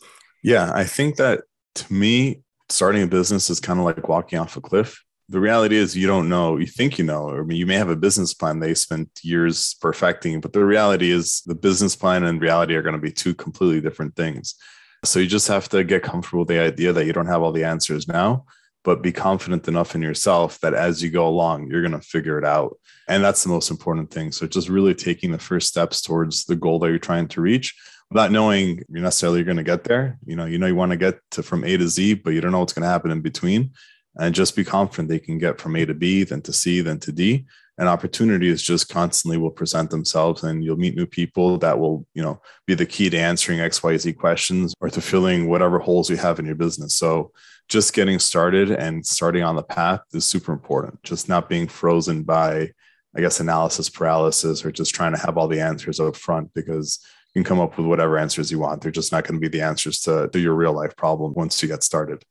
Yeah, 0.43 0.71
I 0.73 0.83
think 0.83 1.17
that 1.17 1.43
to 1.75 1.93
me, 1.93 2.41
starting 2.69 3.03
a 3.03 3.07
business 3.07 3.49
is 3.49 3.59
kind 3.59 3.79
of 3.79 3.85
like 3.85 4.07
walking 4.07 4.39
off 4.39 4.57
a 4.57 4.61
cliff. 4.61 5.03
the 5.29 5.39
reality 5.39 5.75
is 5.75 5.95
you 5.95 6.07
don't 6.07 6.29
know. 6.29 6.57
You 6.57 6.65
think 6.65 6.97
you 6.97 7.05
know, 7.05 7.29
or 7.29 7.51
you 7.51 7.65
may 7.65 7.75
have 7.75 7.89
a 7.89 7.95
business 7.95 8.33
plan 8.33 8.59
they 8.59 8.73
spent 8.73 9.09
years 9.21 9.75
perfecting, 9.81 10.41
but 10.41 10.53
the 10.53 10.65
reality 10.65 11.11
is 11.11 11.41
the 11.45 11.55
business 11.55 11.95
plan 11.95 12.23
and 12.23 12.41
reality 12.41 12.75
are 12.75 12.81
going 12.81 12.95
to 12.95 13.01
be 13.01 13.11
two 13.11 13.35
completely 13.35 13.81
different 13.81 14.15
things. 14.15 14.55
So 15.05 15.19
you 15.19 15.27
just 15.27 15.47
have 15.47 15.69
to 15.69 15.83
get 15.83 16.03
comfortable 16.03 16.39
with 16.39 16.49
the 16.49 16.59
idea 16.59 16.93
that 16.93 17.05
you 17.05 17.13
don't 17.13 17.27
have 17.27 17.41
all 17.41 17.51
the 17.51 17.63
answers 17.63 18.07
now, 18.07 18.45
but 18.83 19.01
be 19.01 19.11
confident 19.11 19.67
enough 19.67 19.95
in 19.95 20.01
yourself 20.01 20.59
that 20.61 20.73
as 20.73 21.03
you 21.03 21.09
go 21.09 21.27
along, 21.27 21.69
you're 21.69 21.81
going 21.81 21.91
to 21.91 22.01
figure 22.01 22.37
it 22.37 22.45
out. 22.45 22.77
And 23.07 23.23
that's 23.23 23.43
the 23.43 23.49
most 23.49 23.71
important 23.71 24.11
thing. 24.11 24.31
So 24.31 24.47
just 24.47 24.69
really 24.69 24.95
taking 24.95 25.31
the 25.31 25.39
first 25.39 25.67
steps 25.67 26.01
towards 26.01 26.45
the 26.45 26.55
goal 26.55 26.79
that 26.79 26.89
you're 26.89 26.99
trying 26.99 27.27
to 27.29 27.41
reach 27.41 27.75
without 28.09 28.31
knowing 28.31 28.83
you're 28.89 29.03
necessarily 29.03 29.43
going 29.43 29.57
to 29.57 29.63
get 29.63 29.83
there. 29.83 30.17
You 30.25 30.35
know, 30.35 30.45
you 30.45 30.57
know, 30.57 30.67
you 30.67 30.75
want 30.75 30.91
to 30.91 30.97
get 30.97 31.19
to 31.31 31.43
from 31.43 31.63
A 31.63 31.77
to 31.77 31.87
Z, 31.87 32.15
but 32.15 32.31
you 32.31 32.41
don't 32.41 32.51
know 32.51 32.59
what's 32.59 32.73
going 32.73 32.83
to 32.83 32.89
happen 32.89 33.11
in 33.11 33.21
between. 33.21 33.71
And 34.15 34.33
just 34.33 34.55
be 34.55 34.63
confident 34.63 35.09
they 35.09 35.19
can 35.19 35.37
get 35.37 35.59
from 35.59 35.75
A 35.75 35.85
to 35.85 35.93
B, 35.93 36.23
then 36.23 36.41
to 36.41 36.53
C, 36.53 36.81
then 36.81 36.99
to 37.01 37.11
D. 37.11 37.45
And 37.79 37.87
opportunities 37.87 38.63
just 38.63 38.89
constantly 38.89 39.37
will 39.37 39.51
present 39.51 39.91
themselves 39.91 40.43
and 40.43 40.63
you'll 40.63 40.77
meet 40.77 40.95
new 40.95 41.05
people 41.05 41.59
that 41.59 41.77
will, 41.77 42.07
you 42.15 42.23
know, 42.23 42.41
be 42.65 42.73
the 42.73 42.87
key 42.87 43.09
to 43.11 43.17
answering 43.17 43.59
XYZ 43.59 44.17
questions 44.17 44.73
or 44.81 44.89
to 44.89 44.99
filling 44.99 45.47
whatever 45.47 45.77
holes 45.77 46.09
you 46.09 46.17
have 46.17 46.39
in 46.39 46.45
your 46.45 46.55
business. 46.55 46.95
So 46.95 47.31
just 47.69 47.93
getting 47.93 48.17
started 48.17 48.71
and 48.71 49.05
starting 49.05 49.43
on 49.43 49.55
the 49.55 49.63
path 49.63 50.01
is 50.13 50.25
super 50.25 50.53
important. 50.53 51.03
Just 51.03 51.29
not 51.29 51.49
being 51.49 51.67
frozen 51.67 52.23
by, 52.23 52.71
I 53.15 53.21
guess, 53.21 53.39
analysis 53.39 53.89
paralysis 53.89 54.65
or 54.65 54.71
just 54.71 54.95
trying 54.95 55.13
to 55.13 55.19
have 55.19 55.37
all 55.37 55.47
the 55.47 55.61
answers 55.61 55.99
up 55.99 56.15
front 56.15 56.53
because 56.55 56.99
you 57.35 57.43
can 57.43 57.47
come 57.47 57.59
up 57.59 57.77
with 57.77 57.85
whatever 57.85 58.17
answers 58.17 58.51
you 58.51 58.57
want. 58.57 58.81
They're 58.81 58.91
just 58.91 59.11
not 59.11 59.23
going 59.25 59.39
to 59.39 59.49
be 59.49 59.55
the 59.55 59.63
answers 59.63 59.99
to, 60.01 60.29
to 60.29 60.39
your 60.39 60.55
real 60.55 60.73
life 60.73 60.95
problem 60.95 61.33
once 61.35 61.61
you 61.61 61.67
get 61.67 61.83
started. 61.83 62.23